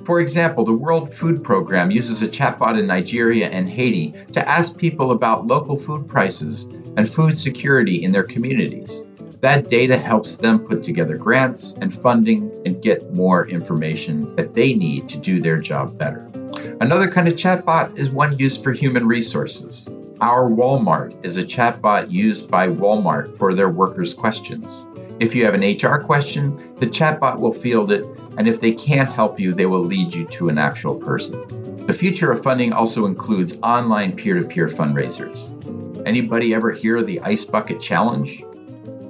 For 0.08 0.22
example, 0.22 0.64
the 0.64 0.72
World 0.72 1.14
Food 1.14 1.44
Program 1.44 1.92
uses 1.92 2.22
a 2.22 2.30
chatbot 2.30 2.80
in 2.80 2.88
Nigeria 2.88 3.50
and 3.50 3.68
Haiti 3.68 4.14
to 4.32 4.48
ask 4.48 4.78
people 4.78 5.12
about 5.12 5.48
local 5.48 5.78
food 5.78 6.08
prices 6.08 6.64
and 6.96 7.10
food 7.10 7.38
security 7.38 8.06
in 8.06 8.14
their 8.14 8.24
communities. 8.24 9.04
That 9.42 9.68
data 9.68 9.98
helps 9.98 10.38
them 10.38 10.60
put 10.60 10.82
together 10.82 11.18
grants 11.18 11.74
and 11.82 11.94
funding 11.94 12.50
and 12.66 12.82
get 12.82 13.14
more 13.14 13.50
information 13.50 14.34
that 14.38 14.56
they 14.56 14.74
need 14.74 15.10
to 15.10 15.18
do 15.18 15.42
their 15.42 15.58
job 15.58 15.98
better. 15.98 16.32
Another 16.80 17.12
kind 17.12 17.28
of 17.28 17.34
chatbot 17.34 17.98
is 18.00 18.10
one 18.10 18.40
used 18.40 18.64
for 18.64 18.72
human 18.72 19.06
resources. 19.06 19.90
Our 20.22 20.50
Walmart 20.50 21.18
is 21.26 21.36
a 21.36 21.44
chatbot 21.44 22.10
used 22.10 22.50
by 22.50 22.70
Walmart 22.70 23.38
for 23.38 23.54
their 23.54 23.68
workers' 23.68 24.14
questions. 24.14 24.88
If 25.20 25.34
you 25.34 25.46
have 25.46 25.56
an 25.56 25.62
HR 25.62 25.98
question, 25.98 26.76
the 26.78 26.86
chatbot 26.86 27.40
will 27.40 27.52
field 27.52 27.92
it, 27.92 28.06
and 28.38 28.48
if 28.48 28.62
they 28.62 28.72
can't 28.72 29.12
help 29.12 29.40
you, 29.40 29.52
they 29.52 29.66
will 29.66 29.84
lead 29.84 30.14
you 30.14 30.28
to 30.28 30.50
an 30.50 30.60
actual 30.60 30.96
person. 30.96 31.86
The 31.88 31.94
future 31.94 32.32
of 32.32 32.44
funding 32.44 32.72
also 32.72 33.08
includes 33.08 33.58
online 33.64 34.16
peer 34.16 34.40
to 34.40 34.48
peer 34.48 34.68
fundraisers. 34.68 36.06
Anybody 36.06 36.54
ever 36.54 36.70
hear 36.70 36.98
of 36.98 37.08
the 37.08 37.20
Ice 37.22 37.46
Bucket 37.46 37.82
Challenge? 37.82 38.44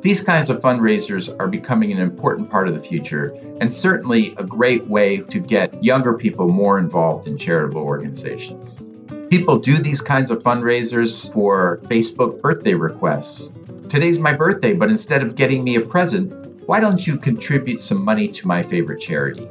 These 0.01 0.21
kinds 0.21 0.49
of 0.49 0.61
fundraisers 0.61 1.35
are 1.41 1.47
becoming 1.49 1.91
an 1.91 1.99
important 1.99 2.49
part 2.49 2.69
of 2.69 2.73
the 2.73 2.79
future 2.79 3.37
and 3.59 3.73
certainly 3.73 4.33
a 4.37 4.45
great 4.45 4.87
way 4.87 5.17
to 5.17 5.39
get 5.39 5.83
younger 5.83 6.13
people 6.13 6.47
more 6.47 6.79
involved 6.79 7.27
in 7.27 7.37
charitable 7.37 7.81
organizations. 7.81 8.79
People 9.29 9.59
do 9.59 9.77
these 9.77 9.99
kinds 9.99 10.31
of 10.31 10.41
fundraisers 10.41 11.33
for 11.33 11.81
Facebook 11.85 12.39
birthday 12.39 12.75
requests. 12.75 13.49
Today's 13.89 14.19
my 14.19 14.33
birthday, 14.33 14.73
but 14.73 14.89
instead 14.89 15.23
of 15.23 15.35
getting 15.35 15.63
me 15.63 15.75
a 15.75 15.81
present, 15.81 16.29
why 16.67 16.81
don't 16.81 17.07
you 17.07 17.15
contribute 17.15 17.79
some 17.79 18.03
money 18.03 18.27
to 18.27 18.45
my 18.45 18.61
favorite 18.61 18.99
charity? 18.99 19.47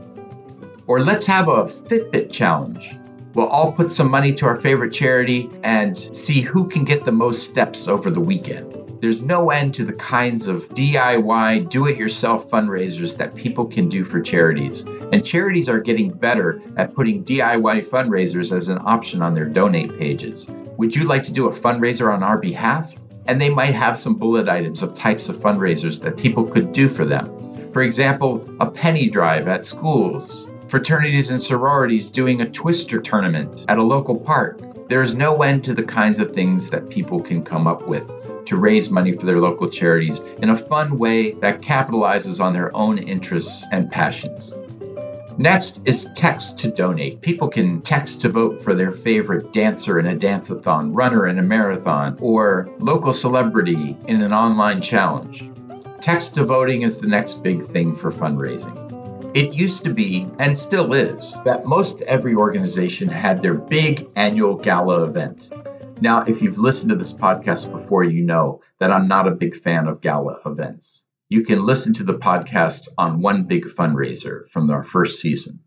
Or 0.87 1.01
let's 1.01 1.25
have 1.25 1.49
a 1.49 1.65
Fitbit 1.65 2.31
challenge. 2.31 2.95
We'll 3.33 3.47
all 3.47 3.73
put 3.73 3.91
some 3.91 4.11
money 4.11 4.35
to 4.35 4.45
our 4.45 4.57
favorite 4.57 4.93
charity 4.93 5.49
and 5.63 5.97
see 6.15 6.43
who 6.43 6.69
can 6.69 6.85
get 6.85 7.07
the 7.07 7.13
most 7.13 7.47
steps 7.47 7.89
over 7.89 8.11
the 8.11 8.21
weekend. 8.21 9.01
There's 9.01 9.23
no 9.23 9.51
end 9.51 9.73
to 9.75 9.87
the 9.87 9.95
kinds 9.95 10.49
of 10.49 10.69
DIY, 10.71 11.71
do 11.71 11.87
it 11.87 11.97
yourself 11.97 12.51
fundraisers 12.51 13.17
that 13.17 13.35
people 13.35 13.65
can 13.65 13.89
do 13.89 14.05
for 14.05 14.21
charities. 14.21 14.83
And 15.13 15.25
charities 15.25 15.67
are 15.67 15.81
getting 15.81 16.11
better 16.11 16.61
at 16.77 16.95
putting 16.95 17.25
DIY 17.25 17.87
fundraisers 17.87 18.55
as 18.55 18.69
an 18.69 18.81
option 18.85 19.23
on 19.23 19.33
their 19.33 19.47
donate 19.47 19.99
pages. 19.99 20.47
Would 20.77 20.95
you 20.95 21.05
like 21.05 21.25
to 21.25 21.33
do 21.33 21.49
a 21.49 21.53
fundraiser 21.53 22.13
on 22.13 22.23
our 22.23 22.37
behalf? 22.37 22.93
And 23.29 23.41
they 23.41 23.51
might 23.51 23.75
have 23.75 23.99
some 23.99 24.15
bullet 24.15 24.49
items 24.49 24.83
of 24.83 24.95
types 24.95 25.29
of 25.29 25.37
fundraisers 25.37 26.01
that 26.03 26.17
people 26.17 26.45
could 26.45 26.73
do 26.73 26.89
for 26.89 27.05
them. 27.05 27.27
For 27.73 27.83
example, 27.83 28.45
a 28.61 28.71
penny 28.71 29.09
drive 29.09 29.49
at 29.49 29.65
schools, 29.65 30.49
fraternities 30.69 31.31
and 31.31 31.43
sororities 31.43 32.11
doing 32.11 32.41
a 32.41 32.51
twister 32.51 33.01
tournament 33.01 33.65
at 33.69 33.79
a 33.79 33.83
local 33.83 34.19
park. 34.19 34.61
There's 34.89 35.15
no 35.15 35.43
end 35.43 35.65
to 35.65 35.75
the 35.75 35.83
kinds 35.83 36.19
of 36.19 36.33
things 36.33 36.71
that 36.71 36.89
people 36.89 37.21
can 37.21 37.45
come 37.45 37.67
up 37.67 37.87
with 37.89 38.11
to 38.47 38.57
raise 38.57 38.91
money 38.91 39.13
for 39.13 39.27
their 39.27 39.41
local 39.41 39.69
charities 39.69 40.21
in 40.41 40.51
a 40.51 40.57
fun 40.57 40.97
way 40.97 41.33
that 41.33 41.61
capitalizes 41.61 42.41
on 42.41 42.53
their 42.53 42.75
own 42.77 42.99
interests 42.99 43.65
and 43.73 43.91
passions. 43.91 44.55
Next 45.39 45.83
is 45.85 46.11
text 46.15 46.59
to 46.61 46.71
donate. 46.71 47.21
People 47.21 47.49
can 47.49 47.83
text 47.83 48.23
to 48.23 48.31
vote 48.31 48.63
for 48.63 48.73
their 48.73 48.91
favorite 48.91 49.53
dancer 49.53 49.99
in 49.99 50.07
a 50.07 50.17
dance-a-thon, 50.17 50.95
runner 50.95 51.27
in 51.27 51.39
a 51.39 51.43
marathon, 51.43 52.17
or 52.21 52.71
local 52.79 53.13
celebrity 53.13 53.95
in 54.09 54.23
an 54.23 54.33
online 54.33 54.81
challenge. 54.81 55.51
Text 56.01 56.35
to 56.37 56.45
voting 56.45 56.83
is 56.83 56.97
the 56.97 57.07
next 57.07 57.43
big 57.43 57.63
thing 57.67 57.95
for 57.95 58.11
fundraising. 58.11 58.83
It 59.37 59.53
used 59.53 59.85
to 59.85 59.93
be, 59.93 60.27
and 60.39 60.57
still 60.57 60.95
is, 60.95 61.35
that 61.45 61.67
most 61.67 62.01
every 62.03 62.35
organization 62.35 63.07
had 63.07 63.43
their 63.43 63.55
big 63.55 64.09
annual 64.17 64.55
gala 64.55 65.05
event. 65.05 65.53
Now, 66.01 66.23
if 66.23 66.41
you've 66.41 66.57
listened 66.57 66.89
to 66.91 66.97
this 66.97 67.13
podcast 67.13 67.71
before, 67.71 68.05
you 68.05 68.23
know 68.23 68.63
that 68.79 68.91
I'm 68.91 69.07
not 69.07 69.29
a 69.29 69.33
big 69.33 69.55
fan 69.55 69.87
of 69.87 70.01
gala 70.01 70.41
events. 70.47 71.03
You 71.29 71.43
can 71.43 71.67
listen 71.67 71.93
to 71.95 72.05
the 72.05 72.15
podcast 72.15 72.87
on 72.99 73.21
One 73.21 73.49
Big 73.49 73.65
Fundraiser 73.65 74.49
from 74.51 74.71
our 74.71 74.85
first 74.85 75.21
season. 75.21 75.59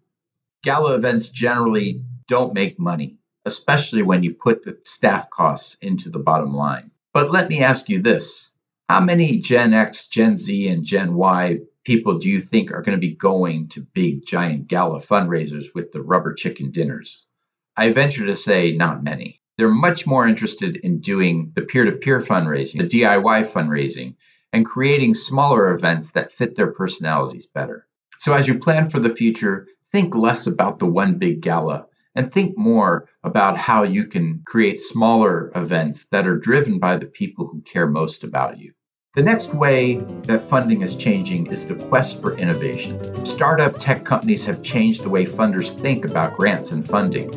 Gala 0.64 0.96
events 0.96 1.28
generally 1.28 2.02
don't 2.30 2.54
make 2.54 2.80
money, 2.80 3.18
especially 3.44 4.02
when 4.02 4.24
you 4.24 4.34
put 4.34 4.64
the 4.64 4.78
staff 4.86 5.30
costs 5.30 5.76
into 5.82 6.10
the 6.10 6.20
bottom 6.20 6.54
line. 6.54 6.92
But 7.14 7.30
let 7.30 7.50
me 7.50 7.62
ask 7.62 7.90
you 7.90 8.02
this 8.02 8.52
How 8.88 9.02
many 9.02 9.40
Gen 9.40 9.74
X, 9.74 10.08
Gen 10.08 10.38
Z, 10.38 10.66
and 10.70 10.86
Gen 10.86 11.16
Y 11.16 11.60
people 11.84 12.20
do 12.20 12.30
you 12.30 12.40
think 12.40 12.72
are 12.72 12.82
going 12.82 12.98
to 12.98 13.08
be 13.08 13.16
going 13.16 13.68
to 13.70 13.82
big, 13.82 14.26
giant 14.26 14.70
gala 14.70 15.02
fundraisers 15.02 15.76
with 15.76 15.92
the 15.92 16.02
rubber 16.02 16.34
chicken 16.34 16.72
dinners? 16.72 17.28
I 17.76 17.92
venture 17.92 18.26
to 18.26 18.36
say 18.36 18.72
not 18.78 19.04
many. 19.04 19.42
They're 19.58 19.68
much 19.68 20.08
more 20.08 20.26
interested 20.26 20.78
in 20.78 21.02
doing 21.02 21.52
the 21.54 21.64
peer 21.64 21.84
to 21.84 21.92
peer 21.92 22.22
fundraising, 22.22 22.78
the 22.78 23.02
DIY 23.02 23.46
fundraising, 23.52 24.16
and 24.54 24.66
creating 24.66 25.14
smaller 25.14 25.74
events 25.74 26.12
that 26.12 26.32
fit 26.32 26.56
their 26.56 26.72
personalities 26.72 27.46
better. 27.46 27.88
So, 28.18 28.34
as 28.34 28.48
you 28.48 28.60
plan 28.60 28.90
for 28.90 29.00
the 29.00 29.16
future, 29.16 29.68
think 29.92 30.16
less 30.16 30.48
about 30.48 30.80
the 30.80 30.86
one 30.86 31.18
big 31.18 31.42
gala 31.42 31.88
and 32.16 32.32
think 32.32 32.58
more 32.58 33.08
about 33.24 33.58
how 33.58 33.84
you 33.84 34.06
can 34.06 34.42
create 34.46 34.80
smaller 34.80 35.52
events 35.56 36.06
that 36.12 36.28
are 36.28 36.38
driven 36.38 36.80
by 36.80 36.98
the 36.98 37.06
people 37.06 37.48
who 37.48 37.62
care 37.62 37.88
most 37.88 38.24
about 38.24 38.60
you. 38.60 38.74
The 39.16 39.24
next 39.24 39.54
way 39.54 39.96
that 40.24 40.42
funding 40.42 40.82
is 40.82 40.96
changing 40.96 41.48
is 41.48 41.66
the 41.66 41.76
quest 41.76 42.22
for 42.22 42.38
innovation. 42.38 43.26
Startup 43.26 43.78
tech 43.80 44.06
companies 44.06 44.46
have 44.46 44.62
changed 44.62 45.04
the 45.04 45.10
way 45.10 45.26
funders 45.26 45.76
think 45.80 46.06
about 46.06 46.38
grants 46.38 46.72
and 46.72 46.88
funding. 46.88 47.30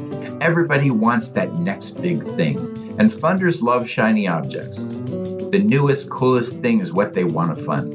Everybody 0.42 0.90
wants 0.90 1.28
that 1.28 1.54
next 1.54 2.02
big 2.02 2.22
thing, 2.24 2.58
and 2.98 3.10
funders 3.10 3.62
love 3.62 3.88
shiny 3.88 4.28
objects. 4.28 4.80
The 5.52 5.58
newest, 5.58 6.08
coolest 6.08 6.54
thing 6.60 6.80
is 6.80 6.94
what 6.94 7.12
they 7.12 7.24
want 7.24 7.54
to 7.54 7.62
fund. 7.62 7.92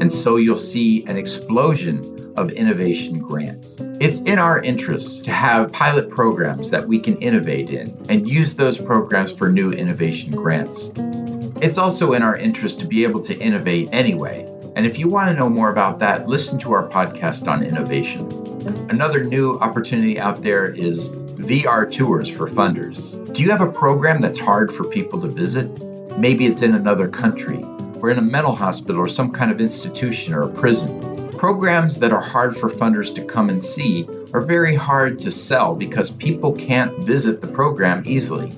And 0.00 0.12
so 0.12 0.36
you'll 0.36 0.54
see 0.54 1.04
an 1.06 1.16
explosion 1.16 2.32
of 2.36 2.50
innovation 2.50 3.18
grants. 3.18 3.74
It's 4.00 4.20
in 4.20 4.38
our 4.38 4.62
interest 4.62 5.24
to 5.24 5.32
have 5.32 5.72
pilot 5.72 6.08
programs 6.08 6.70
that 6.70 6.86
we 6.86 7.00
can 7.00 7.16
innovate 7.16 7.70
in 7.70 8.00
and 8.08 8.30
use 8.30 8.54
those 8.54 8.78
programs 8.78 9.32
for 9.32 9.50
new 9.50 9.72
innovation 9.72 10.30
grants. 10.36 10.92
It's 11.60 11.78
also 11.78 12.12
in 12.12 12.22
our 12.22 12.36
interest 12.36 12.78
to 12.78 12.86
be 12.86 13.02
able 13.02 13.22
to 13.22 13.36
innovate 13.38 13.88
anyway. 13.90 14.48
And 14.76 14.86
if 14.86 14.96
you 14.96 15.08
want 15.08 15.30
to 15.30 15.34
know 15.34 15.48
more 15.48 15.72
about 15.72 15.98
that, 15.98 16.28
listen 16.28 16.60
to 16.60 16.74
our 16.74 16.88
podcast 16.88 17.48
on 17.48 17.64
innovation. 17.64 18.30
Another 18.88 19.24
new 19.24 19.58
opportunity 19.58 20.20
out 20.20 20.42
there 20.42 20.66
is 20.66 21.08
VR 21.08 21.92
tours 21.92 22.28
for 22.28 22.46
funders. 22.46 23.34
Do 23.34 23.42
you 23.42 23.50
have 23.50 23.62
a 23.62 23.72
program 23.72 24.20
that's 24.20 24.38
hard 24.38 24.72
for 24.72 24.84
people 24.84 25.20
to 25.22 25.26
visit? 25.26 25.68
Maybe 26.18 26.46
it's 26.46 26.62
in 26.62 26.74
another 26.74 27.08
country, 27.08 27.62
or 28.00 28.10
in 28.10 28.18
a 28.18 28.22
mental 28.22 28.54
hospital, 28.54 29.00
or 29.00 29.08
some 29.08 29.32
kind 29.32 29.50
of 29.50 29.60
institution 29.60 30.32
or 30.32 30.42
a 30.42 30.48
prison. 30.48 31.28
Programs 31.36 31.98
that 31.98 32.12
are 32.12 32.20
hard 32.20 32.56
for 32.56 32.68
funders 32.70 33.12
to 33.16 33.24
come 33.24 33.48
and 33.48 33.62
see 33.62 34.06
are 34.32 34.40
very 34.40 34.76
hard 34.76 35.18
to 35.18 35.30
sell 35.32 35.74
because 35.74 36.12
people 36.12 36.52
can't 36.52 36.96
visit 37.02 37.40
the 37.40 37.48
program 37.48 38.02
easily. 38.06 38.52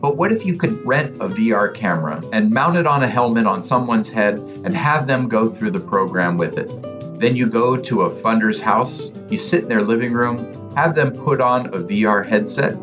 But 0.00 0.16
what 0.16 0.32
if 0.32 0.46
you 0.46 0.56
could 0.56 0.86
rent 0.86 1.16
a 1.16 1.26
VR 1.26 1.74
camera 1.74 2.22
and 2.32 2.50
mount 2.50 2.76
it 2.76 2.86
on 2.86 3.02
a 3.02 3.08
helmet 3.08 3.46
on 3.46 3.64
someone's 3.64 4.08
head 4.08 4.38
and 4.38 4.76
have 4.76 5.06
them 5.06 5.28
go 5.28 5.48
through 5.48 5.72
the 5.72 5.80
program 5.80 6.38
with 6.38 6.58
it? 6.58 6.70
Then 7.18 7.34
you 7.34 7.46
go 7.48 7.76
to 7.76 8.02
a 8.02 8.10
funder's 8.10 8.60
house, 8.60 9.10
you 9.28 9.36
sit 9.36 9.62
in 9.62 9.68
their 9.68 9.82
living 9.82 10.12
room, 10.12 10.38
have 10.76 10.94
them 10.94 11.10
put 11.12 11.40
on 11.40 11.66
a 11.66 11.78
VR 11.78 12.24
headset, 12.24 12.74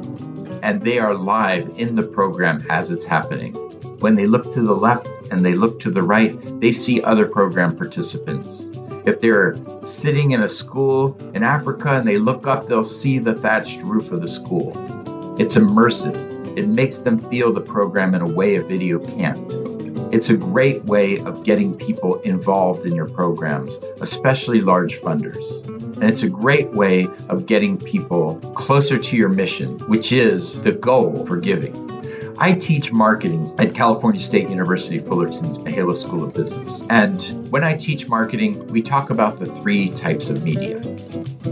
and 0.64 0.82
they 0.82 1.00
are 1.00 1.14
live 1.14 1.72
in 1.78 1.96
the 1.96 2.04
program 2.04 2.66
as 2.70 2.92
it's 2.92 3.06
happening. 3.06 3.71
When 4.02 4.16
they 4.16 4.26
look 4.26 4.52
to 4.56 4.64
the 4.64 4.74
left 4.74 5.08
and 5.30 5.46
they 5.46 5.54
look 5.54 5.80
to 5.82 5.92
the 5.92 6.02
right, 6.02 6.36
they 6.60 6.72
see 6.72 7.04
other 7.04 7.28
program 7.28 7.78
participants. 7.78 8.72
If 9.06 9.22
they're 9.22 9.56
sitting 9.86 10.32
in 10.32 10.42
a 10.42 10.50
school 10.50 11.16
in 11.36 11.44
Africa 11.44 12.00
and 12.00 12.08
they 12.08 12.18
look 12.18 12.48
up, 12.48 12.68
they'll 12.68 12.84
see 12.84 13.20
the 13.20 13.36
thatched 13.36 13.84
roof 13.84 14.12
of 14.12 14.22
the 14.22 14.28
school. 14.28 14.72
It's 15.40 15.56
immersive. 15.56 16.18
It 16.58 16.68
makes 16.68 16.98
them 16.98 17.20
feel 17.20 17.54
the 17.54 17.62
program 17.62 18.16
in 18.16 18.22
a 18.22 18.28
way 18.28 18.56
a 18.56 18.64
video 18.64 18.98
can't. 18.98 19.38
It's 20.12 20.32
a 20.32 20.36
great 20.36 20.84
way 20.86 21.20
of 21.20 21.44
getting 21.44 21.76
people 21.76 22.16
involved 22.22 22.88
in 22.88 22.96
your 22.96 23.08
programs, 23.08 23.78
especially 24.02 24.62
large 24.62 25.00
funders. 25.02 25.46
And 25.98 26.06
it's 26.06 26.24
a 26.24 26.30
great 26.30 26.72
way 26.72 27.08
of 27.30 27.46
getting 27.46 27.78
people 27.78 28.38
closer 28.56 28.98
to 28.98 29.16
your 29.16 29.30
mission, 29.30 29.78
which 29.88 30.12
is 30.12 30.60
the 30.64 30.72
goal 30.72 31.24
for 31.28 31.38
giving. 31.38 32.01
I 32.42 32.54
teach 32.54 32.92
marketing 32.92 33.54
at 33.60 33.76
California 33.76 34.20
State 34.20 34.50
University 34.50 34.98
Fullerton's 34.98 35.60
Mihaylo 35.60 35.96
School 35.96 36.24
of 36.24 36.34
Business. 36.34 36.82
And 36.90 37.22
when 37.52 37.64
I 37.64 37.78
teach 37.78 38.08
marketing, 38.08 38.66
we 38.70 38.82
talk 38.82 39.12
about 39.12 39.38
the 39.38 39.46
three 39.46 39.92
types 39.92 40.32
of 40.32 40.44
media 40.44 40.82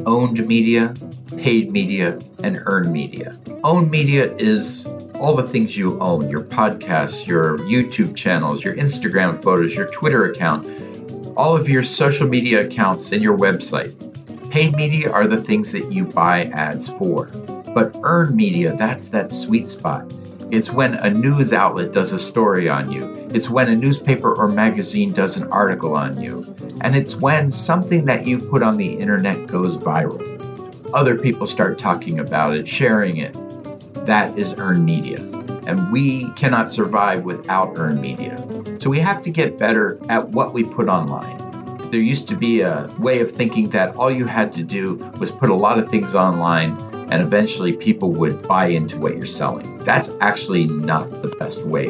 owned 0.08 0.44
media, 0.48 0.96
paid 1.38 1.72
media, 1.72 2.18
and 2.44 2.60
earned 2.66 2.92
media. 2.92 3.40
Owned 3.64 3.92
media 3.92 4.34
is 4.38 4.88
all 5.14 5.36
the 5.36 5.44
things 5.44 5.78
you 5.78 6.00
own 6.00 6.28
your 6.28 6.42
podcasts, 6.42 7.28
your 7.28 7.60
YouTube 7.60 8.16
channels, 8.16 8.64
your 8.64 8.76
Instagram 8.76 9.44
photos, 9.44 9.76
your 9.76 9.92
Twitter 9.92 10.32
account, 10.32 10.66
all 11.38 11.56
of 11.56 11.70
your 11.70 11.84
social 11.84 12.28
media 12.28 12.66
accounts, 12.66 13.12
and 13.12 13.22
your 13.22 13.38
website. 13.38 13.94
Paid 14.50 14.76
media 14.76 15.12
are 15.12 15.28
the 15.28 15.40
things 15.40 15.72
that 15.72 15.94
you 15.94 16.06
buy 16.06 16.46
ads 16.46 16.90
for. 16.90 17.28
But 17.76 17.96
earned 18.02 18.36
media, 18.36 18.76
that's 18.76 19.10
that 19.10 19.32
sweet 19.32 19.70
spot. 19.70 20.12
It's 20.52 20.72
when 20.72 20.96
a 20.96 21.12
news 21.12 21.54
outlet 21.54 21.92
does 21.92 22.12
a 22.12 22.18
story 22.18 22.68
on 22.68 22.92
you. 22.92 23.06
It's 23.32 23.52
when 23.52 23.70
a 23.70 23.76
newspaper 23.76 24.34
or 24.34 24.48
magazine 24.48 25.14
does 25.14 25.38
an 25.38 25.48
article 25.52 25.96
on 25.96 26.20
you. 26.20 26.44
And 26.82 26.96
it's 26.96 27.16
when 27.16 27.52
something 27.52 28.06
that 28.06 28.26
you 28.26 28.40
put 28.40 28.64
on 28.64 28.78
the 28.78 28.98
internet 28.98 29.46
goes 29.46 29.78
viral. 29.78 30.20
Other 30.92 31.16
people 31.20 31.46
start 31.46 31.78
talking 31.78 32.20
about 32.20 32.58
it, 32.58 32.68
sharing 32.68 33.18
it. 33.18 33.34
That 34.08 34.40
is 34.40 34.56
earned 34.58 34.84
media. 34.84 35.20
And 35.68 35.92
we 35.92 36.32
cannot 36.32 36.72
survive 36.72 37.26
without 37.26 37.74
earned 37.78 38.02
media. 38.02 38.36
So 38.80 38.90
we 38.90 39.00
have 39.02 39.22
to 39.22 39.30
get 39.30 39.60
better 39.60 40.00
at 40.10 40.30
what 40.30 40.54
we 40.54 40.64
put 40.64 40.88
online. 40.88 41.38
There 41.92 42.02
used 42.02 42.28
to 42.28 42.36
be 42.36 42.62
a 42.62 42.90
way 42.98 43.22
of 43.22 43.30
thinking 43.30 43.70
that 43.70 43.96
all 43.96 44.10
you 44.10 44.26
had 44.26 44.52
to 44.56 44.64
do 44.64 44.96
was 45.20 45.30
put 45.30 45.52
a 45.52 45.56
lot 45.56 45.78
of 45.78 45.90
things 45.90 46.16
online 46.16 46.76
and 47.12 47.22
eventually 47.22 47.74
people 47.74 48.12
would 48.12 48.48
buy 48.48 48.68
into 48.68 48.98
what 48.98 49.16
you're 49.16 49.26
selling. 49.26 49.78
That's 49.80 50.10
actually 50.22 50.66
not 50.66 51.10
the 51.22 51.30
best 51.40 51.64
way. 51.64 51.88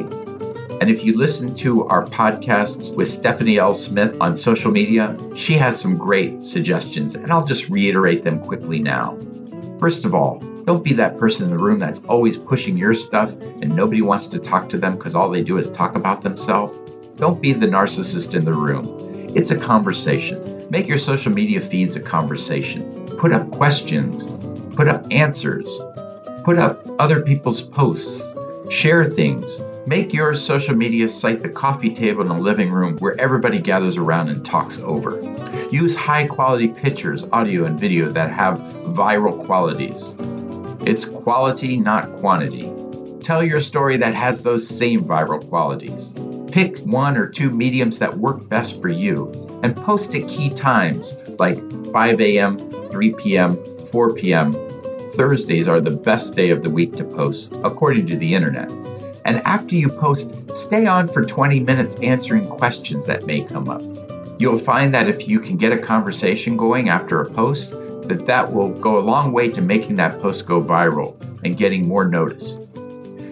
And 0.81 0.89
if 0.89 1.03
you 1.03 1.17
listen 1.17 1.55
to 1.55 1.85
our 1.87 2.05
podcast 2.05 2.95
with 2.95 3.09
Stephanie 3.09 3.59
L. 3.59 3.73
Smith 3.73 4.15
on 4.21 4.37
social 4.37 4.71
media, 4.71 5.17
she 5.35 5.55
has 5.55 5.79
some 5.79 5.97
great 5.97 6.45
suggestions, 6.45 7.15
and 7.15 7.31
I'll 7.31 7.45
just 7.45 7.69
reiterate 7.69 8.23
them 8.23 8.39
quickly 8.39 8.79
now. 8.79 9.17
First 9.79 10.05
of 10.05 10.15
all, 10.15 10.39
don't 10.65 10.83
be 10.83 10.93
that 10.93 11.17
person 11.17 11.45
in 11.45 11.49
the 11.49 11.63
room 11.63 11.79
that's 11.79 11.99
always 12.07 12.37
pushing 12.37 12.77
your 12.77 12.93
stuff 12.93 13.33
and 13.33 13.75
nobody 13.75 14.01
wants 14.01 14.27
to 14.27 14.39
talk 14.39 14.69
to 14.69 14.77
them 14.77 14.97
because 14.97 15.15
all 15.15 15.29
they 15.29 15.41
do 15.41 15.57
is 15.57 15.69
talk 15.69 15.95
about 15.95 16.21
themselves. 16.21 16.77
Don't 17.15 17.41
be 17.41 17.53
the 17.53 17.65
narcissist 17.65 18.35
in 18.35 18.45
the 18.45 18.53
room. 18.53 18.85
It's 19.35 19.51
a 19.51 19.57
conversation. 19.57 20.67
Make 20.69 20.87
your 20.87 20.97
social 20.97 21.33
media 21.33 21.59
feeds 21.59 21.95
a 21.95 21.99
conversation. 21.99 23.05
Put 23.17 23.33
up 23.33 23.49
questions, 23.51 24.25
put 24.75 24.87
up 24.87 25.05
answers, 25.11 25.79
put 26.43 26.57
up 26.57 26.85
other 26.99 27.21
people's 27.21 27.61
posts, 27.61 28.35
share 28.69 29.05
things. 29.05 29.61
Make 29.87 30.13
your 30.13 30.33
social 30.35 30.75
media 30.75 31.07
site 31.07 31.41
the 31.41 31.49
coffee 31.49 31.91
table 31.91 32.21
in 32.21 32.27
the 32.27 32.35
living 32.35 32.69
room 32.69 32.97
where 32.97 33.19
everybody 33.19 33.59
gathers 33.59 33.97
around 33.97 34.29
and 34.29 34.45
talks 34.45 34.77
over. 34.79 35.19
Use 35.71 35.95
high 35.95 36.27
quality 36.27 36.67
pictures, 36.67 37.23
audio, 37.31 37.65
and 37.65 37.79
video 37.79 38.11
that 38.11 38.31
have 38.31 38.59
viral 38.93 39.45
qualities. 39.45 40.13
It's 40.87 41.05
quality, 41.05 41.77
not 41.77 42.15
quantity. 42.17 42.71
Tell 43.23 43.43
your 43.43 43.59
story 43.59 43.97
that 43.97 44.13
has 44.13 44.41
those 44.43 44.67
same 44.67 45.01
viral 45.01 45.47
qualities. 45.49 46.13
Pick 46.51 46.79
one 46.79 47.17
or 47.17 47.27
two 47.27 47.49
mediums 47.51 47.99
that 47.99 48.17
work 48.17 48.47
best 48.49 48.81
for 48.81 48.89
you 48.89 49.31
and 49.63 49.75
post 49.75 50.15
at 50.15 50.27
key 50.27 50.49
times 50.49 51.15
like 51.37 51.57
5 51.91 52.21
a.m., 52.21 52.57
3 52.89 53.13
p.m., 53.13 53.55
4 53.91 54.13
p.m. 54.13 54.53
Thursdays 55.15 55.67
are 55.67 55.81
the 55.81 55.91
best 55.91 56.35
day 56.35 56.49
of 56.49 56.63
the 56.63 56.69
week 56.69 56.95
to 56.97 57.03
post, 57.03 57.53
according 57.63 58.07
to 58.07 58.17
the 58.17 58.33
internet. 58.33 58.69
And 59.25 59.39
after 59.39 59.75
you 59.75 59.89
post, 59.89 60.31
stay 60.55 60.87
on 60.87 61.07
for 61.07 61.23
20 61.23 61.59
minutes 61.59 61.95
answering 61.95 62.47
questions 62.47 63.05
that 63.05 63.25
may 63.25 63.41
come 63.41 63.69
up. 63.69 63.81
You'll 64.39 64.57
find 64.57 64.93
that 64.93 65.09
if 65.09 65.27
you 65.27 65.39
can 65.39 65.57
get 65.57 65.71
a 65.71 65.77
conversation 65.77 66.55
going 66.55 66.89
after 66.89 67.21
a 67.21 67.29
post, 67.29 67.71
that 68.07 68.25
that 68.25 68.51
will 68.51 68.69
go 68.69 68.97
a 68.97 69.01
long 69.01 69.31
way 69.31 69.49
to 69.49 69.61
making 69.61 69.95
that 69.95 70.19
post 70.21 70.45
go 70.45 70.61
viral 70.61 71.15
and 71.43 71.57
getting 71.57 71.87
more 71.87 72.05
noticed. 72.05 72.69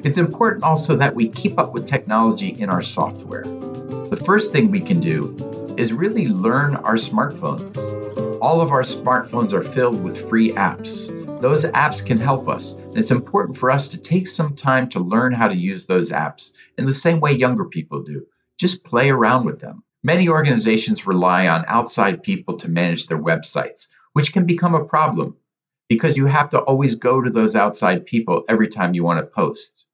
It's 0.03 0.17
important 0.17 0.63
also 0.63 0.95
that 0.97 1.15
we 1.15 1.29
keep 1.29 1.57
up 1.57 1.73
with 1.73 1.87
technology 1.87 2.49
in 2.49 2.69
our 2.69 2.81
software. 2.81 3.43
The 3.43 4.21
first 4.25 4.51
thing 4.51 4.69
we 4.69 4.79
can 4.79 4.99
do 4.99 5.75
is 5.77 5.93
really 5.93 6.27
learn 6.27 6.75
our 6.75 6.95
smartphones. 6.95 7.86
All 8.39 8.61
of 8.61 8.71
our 8.71 8.83
smartphones 8.83 9.51
are 9.51 9.63
filled 9.63 10.03
with 10.03 10.29
free 10.29 10.51
apps. 10.51 11.09
Those 11.41 11.65
apps 11.65 12.05
can 12.05 12.19
help 12.19 12.47
us, 12.47 12.75
and 12.75 12.95
it's 12.97 13.09
important 13.09 13.57
for 13.57 13.71
us 13.71 13.87
to 13.87 13.97
take 13.97 14.27
some 14.27 14.55
time 14.55 14.89
to 14.89 14.99
learn 14.99 15.33
how 15.33 15.47
to 15.47 15.55
use 15.55 15.85
those 15.85 16.11
apps 16.11 16.51
in 16.77 16.85
the 16.85 16.93
same 16.93 17.19
way 17.19 17.31
younger 17.31 17.65
people 17.65 18.03
do. 18.03 18.27
Just 18.59 18.83
play 18.83 19.09
around 19.09 19.45
with 19.45 19.59
them. 19.59 19.83
Many 20.03 20.29
organizations 20.29 21.07
rely 21.07 21.47
on 21.47 21.65
outside 21.67 22.21
people 22.21 22.57
to 22.59 22.69
manage 22.69 23.07
their 23.07 23.17
websites, 23.17 23.87
which 24.13 24.33
can 24.33 24.45
become 24.45 24.75
a 24.75 24.85
problem 24.85 25.35
because 25.89 26.15
you 26.15 26.27
have 26.27 26.51
to 26.51 26.59
always 26.59 26.93
go 26.93 27.21
to 27.21 27.31
those 27.31 27.55
outside 27.55 28.05
people 28.05 28.43
every 28.47 28.67
time 28.67 28.93
you 28.93 29.03
want 29.03 29.19
to 29.19 29.25
post. 29.25 29.85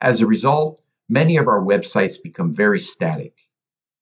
As 0.00 0.20
a 0.20 0.26
result, 0.26 0.82
many 1.08 1.36
of 1.36 1.46
our 1.46 1.60
websites 1.60 2.20
become 2.20 2.52
very 2.52 2.80
static. 2.80 3.36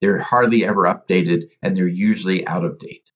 They're 0.00 0.20
hardly 0.20 0.64
ever 0.64 0.84
updated 0.84 1.50
and 1.62 1.76
they're 1.76 1.86
usually 1.86 2.46
out 2.46 2.64
of 2.64 2.78
date. 2.78 3.10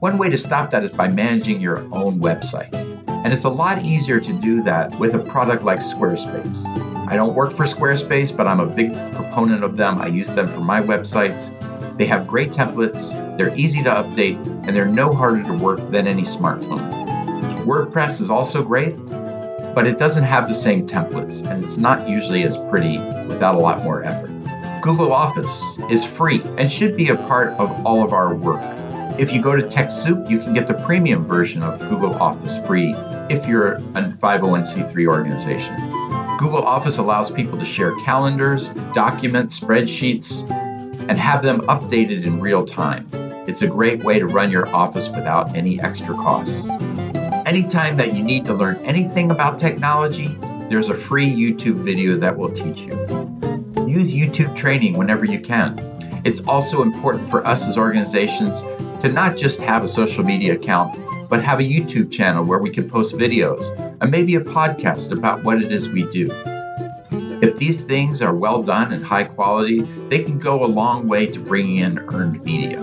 One 0.00 0.16
way 0.16 0.30
to 0.30 0.38
stop 0.38 0.70
that 0.70 0.82
is 0.82 0.90
by 0.90 1.08
managing 1.08 1.60
your 1.60 1.80
own 1.94 2.20
website. 2.20 2.72
And 3.08 3.34
it's 3.34 3.44
a 3.44 3.50
lot 3.50 3.84
easier 3.84 4.18
to 4.18 4.32
do 4.32 4.62
that 4.62 4.98
with 4.98 5.14
a 5.14 5.18
product 5.18 5.62
like 5.62 5.80
Squarespace. 5.80 6.64
I 7.06 7.16
don't 7.16 7.34
work 7.34 7.52
for 7.52 7.64
Squarespace, 7.64 8.34
but 8.34 8.46
I'm 8.46 8.60
a 8.60 8.66
big 8.66 8.94
proponent 9.14 9.62
of 9.62 9.76
them. 9.76 10.00
I 10.00 10.06
use 10.06 10.28
them 10.28 10.46
for 10.46 10.60
my 10.60 10.80
websites. 10.80 11.50
They 11.98 12.06
have 12.06 12.26
great 12.26 12.50
templates, 12.50 13.12
they're 13.36 13.54
easy 13.54 13.82
to 13.82 13.90
update, 13.90 14.42
and 14.66 14.74
they're 14.74 14.86
no 14.86 15.12
harder 15.12 15.42
to 15.42 15.52
work 15.52 15.80
than 15.90 16.06
any 16.08 16.22
smartphone. 16.22 16.90
WordPress 17.66 18.22
is 18.22 18.30
also 18.30 18.62
great, 18.62 18.96
but 19.74 19.86
it 19.86 19.98
doesn't 19.98 20.24
have 20.24 20.48
the 20.48 20.54
same 20.54 20.86
templates, 20.86 21.46
and 21.46 21.62
it's 21.62 21.76
not 21.76 22.08
usually 22.08 22.42
as 22.42 22.56
pretty 22.56 22.98
without 23.26 23.54
a 23.54 23.58
lot 23.58 23.84
more 23.84 24.02
effort. 24.02 24.33
Google 24.84 25.14
Office 25.14 25.78
is 25.88 26.04
free 26.04 26.42
and 26.58 26.70
should 26.70 26.94
be 26.94 27.08
a 27.08 27.16
part 27.16 27.54
of 27.54 27.86
all 27.86 28.04
of 28.04 28.12
our 28.12 28.34
work. 28.34 28.60
If 29.18 29.32
you 29.32 29.40
go 29.40 29.56
to 29.56 29.62
TechSoup, 29.62 30.28
you 30.28 30.38
can 30.38 30.52
get 30.52 30.66
the 30.66 30.74
premium 30.74 31.24
version 31.24 31.62
of 31.62 31.80
Google 31.80 32.12
Office 32.16 32.58
free 32.66 32.94
if 33.30 33.48
you're 33.48 33.76
a 33.76 33.80
501c3 33.80 35.06
organization. 35.06 35.74
Google 36.36 36.62
Office 36.62 36.98
allows 36.98 37.30
people 37.30 37.58
to 37.58 37.64
share 37.64 37.98
calendars, 38.00 38.68
documents, 38.92 39.58
spreadsheets, 39.58 40.46
and 41.08 41.18
have 41.18 41.42
them 41.42 41.62
updated 41.62 42.24
in 42.24 42.38
real 42.38 42.66
time. 42.66 43.08
It's 43.48 43.62
a 43.62 43.66
great 43.66 44.04
way 44.04 44.18
to 44.18 44.26
run 44.26 44.50
your 44.50 44.68
office 44.68 45.08
without 45.08 45.56
any 45.56 45.80
extra 45.80 46.14
costs. 46.14 46.66
Anytime 47.46 47.96
that 47.96 48.12
you 48.12 48.22
need 48.22 48.44
to 48.44 48.52
learn 48.52 48.76
anything 48.84 49.30
about 49.30 49.58
technology, 49.58 50.36
there's 50.68 50.90
a 50.90 50.94
free 50.94 51.34
YouTube 51.34 51.76
video 51.76 52.18
that 52.18 52.36
will 52.36 52.52
teach 52.52 52.80
you. 52.80 53.43
Use 53.94 54.12
YouTube 54.12 54.56
training 54.56 54.98
whenever 54.98 55.24
you 55.24 55.38
can. 55.38 55.78
It's 56.24 56.40
also 56.48 56.82
important 56.82 57.30
for 57.30 57.46
us 57.46 57.64
as 57.64 57.78
organizations 57.78 58.62
to 59.00 59.08
not 59.08 59.36
just 59.36 59.60
have 59.60 59.84
a 59.84 59.88
social 59.88 60.24
media 60.24 60.54
account, 60.54 60.98
but 61.28 61.44
have 61.44 61.60
a 61.60 61.62
YouTube 61.62 62.10
channel 62.10 62.44
where 62.44 62.58
we 62.58 62.70
can 62.70 62.90
post 62.90 63.14
videos 63.14 63.62
and 64.00 64.10
maybe 64.10 64.34
a 64.34 64.40
podcast 64.40 65.16
about 65.16 65.44
what 65.44 65.62
it 65.62 65.70
is 65.70 65.88
we 65.88 66.02
do. 66.08 66.26
If 67.40 67.56
these 67.56 67.82
things 67.82 68.20
are 68.20 68.34
well 68.34 68.64
done 68.64 68.92
and 68.92 69.04
high 69.04 69.22
quality, 69.22 69.82
they 70.08 70.24
can 70.24 70.40
go 70.40 70.64
a 70.64 70.66
long 70.66 71.06
way 71.06 71.26
to 71.26 71.38
bringing 71.38 71.76
in 71.76 72.00
earned 72.12 72.42
media. 72.42 72.82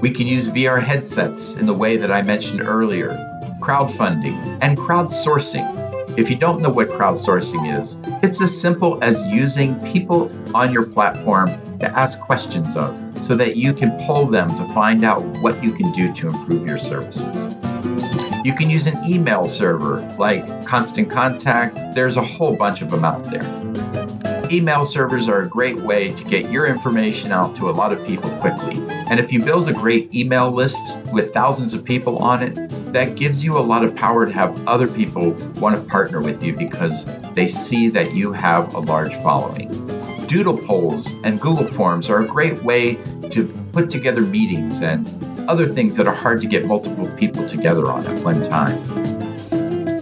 We 0.00 0.10
can 0.10 0.26
use 0.26 0.48
VR 0.48 0.82
headsets 0.82 1.54
in 1.54 1.66
the 1.66 1.72
way 1.72 1.98
that 1.98 2.10
I 2.10 2.20
mentioned 2.20 2.62
earlier, 2.62 3.10
crowdfunding, 3.60 4.58
and 4.60 4.76
crowdsourcing. 4.76 5.83
If 6.16 6.30
you 6.30 6.36
don't 6.36 6.62
know 6.62 6.70
what 6.70 6.90
crowdsourcing 6.90 7.76
is, 7.76 7.98
it's 8.22 8.40
as 8.40 8.56
simple 8.56 9.02
as 9.02 9.20
using 9.22 9.74
people 9.92 10.30
on 10.54 10.72
your 10.72 10.86
platform 10.86 11.48
to 11.80 11.90
ask 11.90 12.20
questions 12.20 12.76
of 12.76 12.96
so 13.20 13.34
that 13.34 13.56
you 13.56 13.72
can 13.72 13.90
pull 14.06 14.26
them 14.26 14.48
to 14.50 14.74
find 14.74 15.02
out 15.02 15.22
what 15.38 15.62
you 15.64 15.72
can 15.72 15.90
do 15.90 16.12
to 16.12 16.28
improve 16.28 16.68
your 16.68 16.78
services. 16.78 17.52
You 18.44 18.54
can 18.54 18.70
use 18.70 18.86
an 18.86 18.96
email 19.04 19.48
server 19.48 20.02
like 20.16 20.64
Constant 20.64 21.10
Contact. 21.10 21.74
There's 21.96 22.16
a 22.16 22.24
whole 22.24 22.54
bunch 22.54 22.80
of 22.80 22.92
them 22.92 23.04
out 23.04 23.24
there. 23.24 23.42
Email 24.52 24.84
servers 24.84 25.28
are 25.28 25.40
a 25.40 25.48
great 25.48 25.80
way 25.80 26.12
to 26.12 26.24
get 26.24 26.48
your 26.48 26.66
information 26.66 27.32
out 27.32 27.56
to 27.56 27.68
a 27.68 27.72
lot 27.72 27.92
of 27.92 28.06
people 28.06 28.30
quickly. 28.36 28.76
And 29.08 29.18
if 29.18 29.32
you 29.32 29.44
build 29.44 29.68
a 29.68 29.72
great 29.72 30.14
email 30.14 30.52
list 30.52 30.80
with 31.12 31.32
thousands 31.32 31.74
of 31.74 31.84
people 31.84 32.18
on 32.18 32.40
it, 32.40 32.83
that 32.94 33.16
gives 33.16 33.42
you 33.42 33.58
a 33.58 33.60
lot 33.60 33.84
of 33.84 33.92
power 33.96 34.24
to 34.24 34.30
have 34.30 34.68
other 34.68 34.86
people 34.86 35.32
want 35.56 35.74
to 35.74 35.82
partner 35.82 36.22
with 36.22 36.44
you 36.44 36.54
because 36.54 37.04
they 37.32 37.48
see 37.48 37.88
that 37.88 38.14
you 38.14 38.32
have 38.32 38.72
a 38.72 38.78
large 38.78 39.12
following. 39.14 39.68
Doodle 40.28 40.58
polls 40.58 41.08
and 41.24 41.40
Google 41.40 41.66
Forms 41.66 42.08
are 42.08 42.20
a 42.20 42.26
great 42.26 42.62
way 42.62 42.94
to 43.30 43.48
put 43.72 43.90
together 43.90 44.20
meetings 44.20 44.80
and 44.80 45.08
other 45.50 45.66
things 45.66 45.96
that 45.96 46.06
are 46.06 46.14
hard 46.14 46.40
to 46.42 46.46
get 46.46 46.66
multiple 46.66 47.10
people 47.16 47.48
together 47.48 47.90
on 47.90 48.06
at 48.06 48.22
one 48.22 48.40
time. 48.44 48.78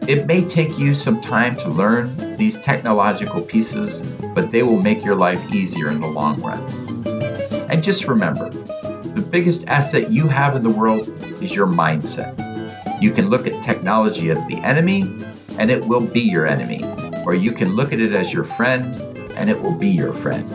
It 0.07 0.27
may 0.27 0.45
take 0.45 0.79
you 0.79 0.95
some 0.95 1.19
time 1.23 1.57
to 1.57 1.71
learn 1.71 2.37
these 2.37 2.61
technological 2.61 3.41
pieces, 3.41 4.01
but 4.35 4.51
they 4.51 4.63
will 4.63 4.83
make 4.83 5.03
your 5.03 5.17
life 5.17 5.43
easier 5.51 5.89
in 5.89 6.03
the 6.03 6.09
long 6.09 6.43
run. 6.43 6.63
And 7.71 7.83
just 7.83 8.07
remember 8.07 8.51
the 8.51 9.27
biggest 9.31 9.67
asset 9.67 10.11
you 10.11 10.29
have 10.29 10.57
in 10.57 10.63
the 10.63 10.71
world 10.71 11.09
is 11.43 11.55
your 11.55 11.67
mindset. 11.67 12.42
You 13.03 13.11
can 13.11 13.29
look 13.31 13.49
at 13.49 13.65
technology 13.65 14.31
as 14.31 14.47
the 14.47 14.59
enemy, 14.59 15.03
and 15.59 15.73
it 15.73 15.85
will 15.85 16.07
be 16.07 16.21
your 16.21 16.47
enemy. 16.47 16.85
Or 17.27 17.35
you 17.35 17.51
can 17.51 17.75
look 17.75 17.93
at 17.93 17.99
it 17.99 18.13
as 18.13 18.33
your 18.33 18.45
friend, 18.45 18.95
and 19.37 19.51
it 19.51 19.61
will 19.61 19.75
be 19.75 19.89
your 19.89 20.13
friend. 20.13 20.49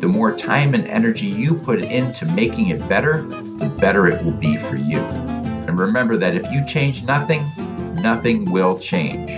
The 0.00 0.08
more 0.08 0.34
time 0.34 0.72
and 0.72 0.86
energy 0.86 1.26
you 1.26 1.54
put 1.54 1.82
into 1.82 2.24
making 2.24 2.70
it 2.70 2.88
better, 2.88 3.20
the 3.20 3.70
better 3.78 4.08
it 4.08 4.24
will 4.24 4.32
be 4.32 4.56
for 4.56 4.76
you. 4.76 5.00
And 5.00 5.78
remember 5.78 6.16
that 6.16 6.34
if 6.34 6.50
you 6.50 6.64
change 6.64 7.02
nothing, 7.02 7.44
nothing 7.96 8.50
will 8.50 8.78
change. 8.78 9.28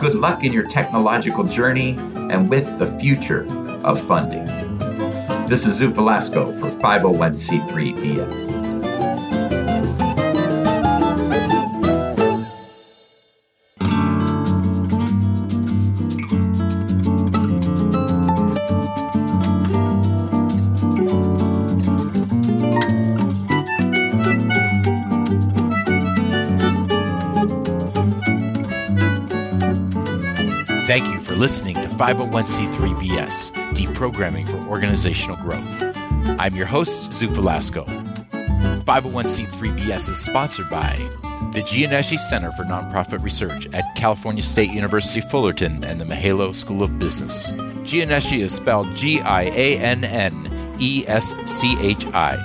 Good 0.00 0.16
luck 0.16 0.42
in 0.42 0.52
your 0.52 0.68
technological 0.68 1.44
journey 1.44 1.90
and 2.32 2.50
with 2.50 2.80
the 2.80 2.98
future 2.98 3.46
of 3.84 4.00
funding. 4.00 4.46
This 5.46 5.66
is 5.66 5.80
Zoot 5.80 5.94
Velasco 5.94 6.46
for 6.58 6.76
501c3 6.80 8.73
501c3 31.94 32.94
BS, 32.96 33.52
Deprogramming 33.72 34.48
for 34.48 34.56
Organizational 34.68 35.36
Growth. 35.36 35.82
I'm 36.40 36.56
your 36.56 36.66
host, 36.66 37.12
Zoot 37.12 37.34
Velasco. 37.34 37.84
501c3 38.84 39.78
BS 39.78 40.10
is 40.10 40.18
sponsored 40.18 40.68
by 40.68 40.92
the 41.52 41.60
Gianneschi 41.60 42.18
Center 42.18 42.50
for 42.50 42.64
Nonprofit 42.64 43.22
Research 43.22 43.72
at 43.72 43.84
California 43.94 44.42
State 44.42 44.72
University 44.72 45.20
Fullerton 45.20 45.84
and 45.84 46.00
the 46.00 46.04
Mihaylo 46.04 46.52
School 46.52 46.82
of 46.82 46.98
Business. 46.98 47.52
Gianneschi 47.84 48.38
is 48.38 48.52
spelled 48.52 48.92
G 48.96 49.20
I 49.20 49.44
A 49.54 49.78
N 49.78 50.02
N 50.02 50.50
E 50.80 51.04
S 51.06 51.36
C 51.48 51.76
H 51.80 52.06
I. 52.12 52.36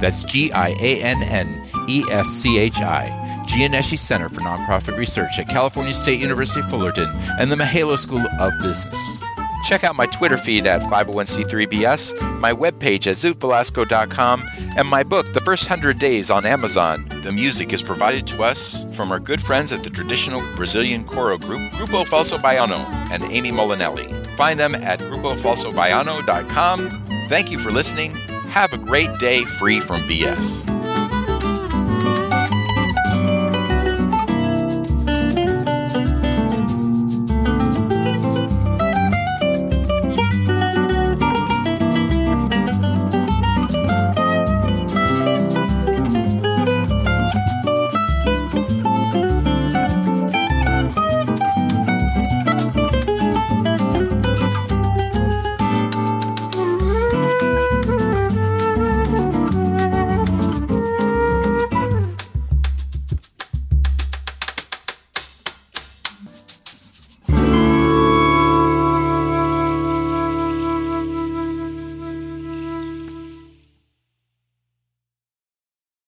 That's 0.00 0.24
G 0.24 0.50
I 0.50 0.70
A 0.80 1.02
N 1.04 1.22
N 1.22 1.64
E 1.88 2.02
S 2.10 2.26
C 2.26 2.58
H 2.58 2.82
I. 2.82 3.17
Gianneschi 3.48 3.96
Center 3.96 4.28
for 4.28 4.42
Nonprofit 4.42 4.98
Research 4.98 5.38
at 5.38 5.48
California 5.48 5.94
State 5.94 6.20
University 6.20 6.60
Fullerton 6.68 7.08
and 7.40 7.50
the 7.50 7.56
Mihaylo 7.56 7.96
School 7.96 8.26
of 8.38 8.52
Business. 8.60 9.22
Check 9.64 9.84
out 9.84 9.96
my 9.96 10.06
Twitter 10.06 10.36
feed 10.36 10.66
at 10.66 10.82
501c3bs, 10.82 12.40
my 12.40 12.52
webpage 12.52 13.06
at 13.06 13.16
zootvelasco.com, 13.16 14.44
and 14.76 14.86
my 14.86 15.02
book, 15.02 15.32
The 15.32 15.40
First 15.40 15.66
Hundred 15.66 15.98
Days, 15.98 16.30
on 16.30 16.46
Amazon. 16.46 17.06
The 17.22 17.32
music 17.32 17.72
is 17.72 17.82
provided 17.82 18.26
to 18.28 18.42
us 18.42 18.86
from 18.94 19.10
our 19.10 19.18
good 19.18 19.42
friends 19.42 19.72
at 19.72 19.82
the 19.82 19.90
traditional 19.90 20.40
Brazilian 20.54 21.04
choro 21.04 21.40
group, 21.40 21.60
Grupo 21.72 22.06
Falso 22.06 22.38
Baiano, 22.38 22.84
and 23.10 23.24
Amy 23.24 23.50
Molinelli. 23.50 24.26
Find 24.36 24.60
them 24.60 24.74
at 24.76 25.00
grupofalsobaiano.com. 25.00 27.04
Thank 27.28 27.50
you 27.50 27.58
for 27.58 27.70
listening. 27.70 28.14
Have 28.50 28.72
a 28.72 28.78
great 28.78 29.10
day 29.18 29.44
free 29.44 29.80
from 29.80 30.02
BS. 30.02 30.77